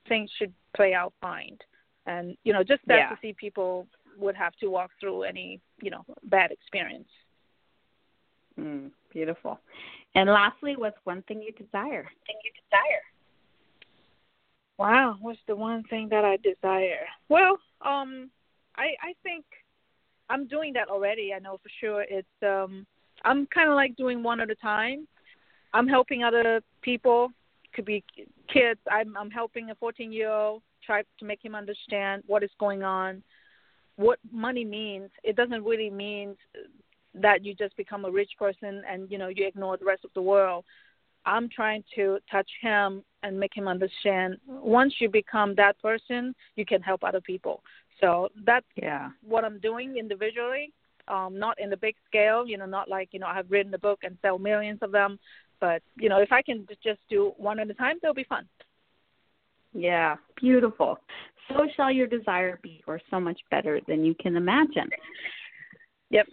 things 0.08 0.30
should 0.38 0.52
play 0.76 0.94
out 0.94 1.12
fine. 1.20 1.58
And 2.06 2.36
you 2.44 2.52
know, 2.52 2.62
just 2.62 2.82
sad 2.86 2.96
Yeah. 2.98 3.08
to 3.08 3.16
see 3.20 3.32
people 3.32 3.88
would 4.16 4.36
have 4.36 4.54
to 4.60 4.68
walk 4.68 4.90
through 5.00 5.24
any 5.24 5.60
you 5.82 5.90
know 5.90 6.04
bad 6.24 6.52
experience. 6.52 7.08
Mm, 8.58 8.90
beautiful. 9.12 9.60
And 10.14 10.28
lastly, 10.28 10.74
what's 10.76 10.96
one 11.04 11.22
thing 11.22 11.42
you 11.42 11.52
desire? 11.52 12.08
Thing 12.26 12.36
you 12.44 12.52
desire. 12.64 13.02
Wow, 14.78 15.16
what's 15.20 15.38
the 15.46 15.56
one 15.56 15.82
thing 15.90 16.08
that 16.10 16.24
I 16.24 16.36
desire? 16.36 17.06
Well, 17.28 17.58
um, 17.82 18.30
I 18.76 18.94
I 19.02 19.12
think 19.22 19.44
I'm 20.30 20.46
doing 20.46 20.72
that 20.74 20.88
already. 20.88 21.32
I 21.34 21.40
know 21.40 21.58
for 21.62 21.70
sure. 21.80 22.04
It's 22.08 22.28
um, 22.42 22.86
I'm 23.24 23.46
kind 23.46 23.68
of 23.68 23.74
like 23.74 23.96
doing 23.96 24.22
one 24.22 24.40
at 24.40 24.50
a 24.50 24.54
time. 24.54 25.06
I'm 25.74 25.88
helping 25.88 26.22
other 26.22 26.60
people. 26.82 27.30
Could 27.74 27.84
be 27.84 28.04
kids. 28.52 28.80
I'm 28.90 29.16
I'm 29.16 29.30
helping 29.30 29.70
a 29.70 29.74
14 29.74 30.12
year 30.12 30.30
old 30.30 30.62
try 30.84 31.02
to 31.18 31.24
make 31.24 31.44
him 31.44 31.54
understand 31.54 32.22
what 32.26 32.42
is 32.42 32.50
going 32.58 32.82
on, 32.82 33.22
what 33.96 34.18
money 34.30 34.64
means. 34.64 35.10
It 35.22 35.36
doesn't 35.36 35.64
really 35.64 35.90
mean 35.90 36.36
that 37.22 37.44
you 37.44 37.54
just 37.54 37.76
become 37.76 38.04
a 38.04 38.10
rich 38.10 38.30
person 38.38 38.82
and 38.90 39.10
you 39.10 39.18
know 39.18 39.28
you 39.28 39.46
ignore 39.46 39.76
the 39.76 39.84
rest 39.84 40.04
of 40.04 40.10
the 40.14 40.22
world. 40.22 40.64
I'm 41.26 41.48
trying 41.48 41.84
to 41.94 42.18
touch 42.30 42.48
him 42.62 43.02
and 43.22 43.38
make 43.38 43.54
him 43.54 43.68
understand. 43.68 44.38
Once 44.46 44.94
you 44.98 45.08
become 45.08 45.54
that 45.56 45.80
person, 45.82 46.34
you 46.56 46.64
can 46.64 46.80
help 46.80 47.04
other 47.04 47.20
people. 47.20 47.62
So 48.00 48.28
that's 48.46 48.66
yeah. 48.76 49.10
what 49.26 49.44
I'm 49.44 49.58
doing 49.58 49.96
individually, 49.98 50.72
um, 51.08 51.38
not 51.38 51.60
in 51.60 51.68
the 51.68 51.76
big 51.76 51.96
scale. 52.06 52.46
You 52.46 52.56
know, 52.56 52.66
not 52.66 52.88
like 52.88 53.08
you 53.12 53.20
know 53.20 53.26
I 53.26 53.34
have 53.34 53.50
written 53.50 53.74
a 53.74 53.78
book 53.78 54.00
and 54.02 54.16
sell 54.22 54.38
millions 54.38 54.78
of 54.82 54.92
them, 54.92 55.18
but 55.60 55.82
you 55.96 56.08
know 56.08 56.18
if 56.18 56.32
I 56.32 56.42
can 56.42 56.66
just 56.82 57.00
do 57.10 57.32
one 57.36 57.58
at 57.58 57.70
a 57.70 57.74
time, 57.74 57.96
that'll 58.00 58.14
be 58.14 58.24
fun. 58.24 58.46
Yeah, 59.72 60.16
beautiful. 60.40 60.98
So 61.48 61.66
shall 61.76 61.90
your 61.90 62.06
desire 62.06 62.58
be, 62.62 62.82
or 62.86 63.00
so 63.10 63.20
much 63.20 63.40
better 63.50 63.80
than 63.86 64.04
you 64.04 64.14
can 64.14 64.36
imagine. 64.36 64.90
Yep. 66.10 66.26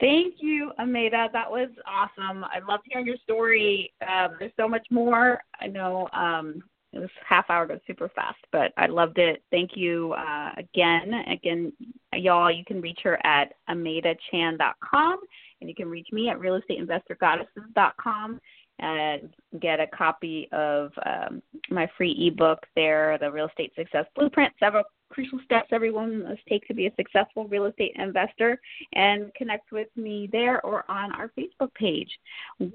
Thank 0.00 0.36
you, 0.38 0.72
Amada. 0.78 1.28
That 1.32 1.50
was 1.50 1.70
awesome. 1.86 2.44
I 2.44 2.60
loved 2.68 2.84
hearing 2.86 3.06
your 3.06 3.16
story. 3.24 3.92
Um, 4.02 4.36
there's 4.38 4.52
so 4.56 4.68
much 4.68 4.86
more. 4.90 5.40
I 5.60 5.66
know 5.66 6.08
um, 6.12 6.62
it 6.92 7.00
was 7.00 7.10
half 7.28 7.50
hour 7.50 7.66
goes 7.66 7.80
super 7.86 8.08
fast, 8.14 8.38
but 8.52 8.72
I 8.76 8.86
loved 8.86 9.18
it. 9.18 9.42
Thank 9.50 9.72
you 9.74 10.14
uh, 10.14 10.50
again. 10.56 11.12
Again, 11.30 11.72
y'all, 12.14 12.50
you 12.50 12.64
can 12.64 12.80
reach 12.80 13.00
her 13.02 13.18
at 13.26 13.54
AmadaChan.com, 13.68 15.18
and 15.60 15.68
you 15.68 15.74
can 15.74 15.88
reach 15.88 16.08
me 16.12 16.28
at 16.28 16.38
realestateinvestorgoddesses.com 16.38 18.40
and 18.80 19.30
get 19.60 19.80
a 19.80 19.88
copy 19.88 20.48
of 20.52 20.92
um, 21.04 21.42
my 21.70 21.90
free 21.96 22.28
ebook 22.28 22.60
there, 22.76 23.18
the 23.18 23.30
Real 23.30 23.48
Estate 23.48 23.72
Success 23.76 24.06
Blueprint, 24.14 24.52
several 24.60 24.84
crucial 25.10 25.38
steps 25.44 25.68
everyone 25.72 26.24
must 26.24 26.40
take 26.48 26.66
to 26.68 26.74
be 26.74 26.86
a 26.86 26.94
successful 26.96 27.46
real 27.48 27.66
estate 27.66 27.92
investor, 27.96 28.60
and 28.94 29.32
connect 29.34 29.72
with 29.72 29.88
me 29.96 30.28
there 30.32 30.64
or 30.64 30.84
on 30.90 31.12
our 31.12 31.30
Facebook 31.38 31.72
page. 31.74 32.10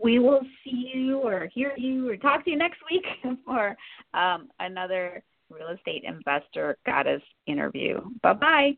We 0.02 0.20
will 0.20 0.42
see 0.64 0.92
you 0.94 1.20
or 1.20 1.50
hear 1.54 1.74
you 1.78 2.10
or 2.10 2.18
talk 2.18 2.44
to 2.46 2.52
you 2.52 2.58
next 2.58 2.80
week 2.90 3.06
for 3.46 3.76
um, 4.14 4.50
another 4.60 5.24
real 5.50 5.70
estate 5.70 6.04
investor 6.06 6.78
goddess 6.86 7.22
interview. 7.48 8.02
Bye 8.22 8.34
bye. 8.34 8.78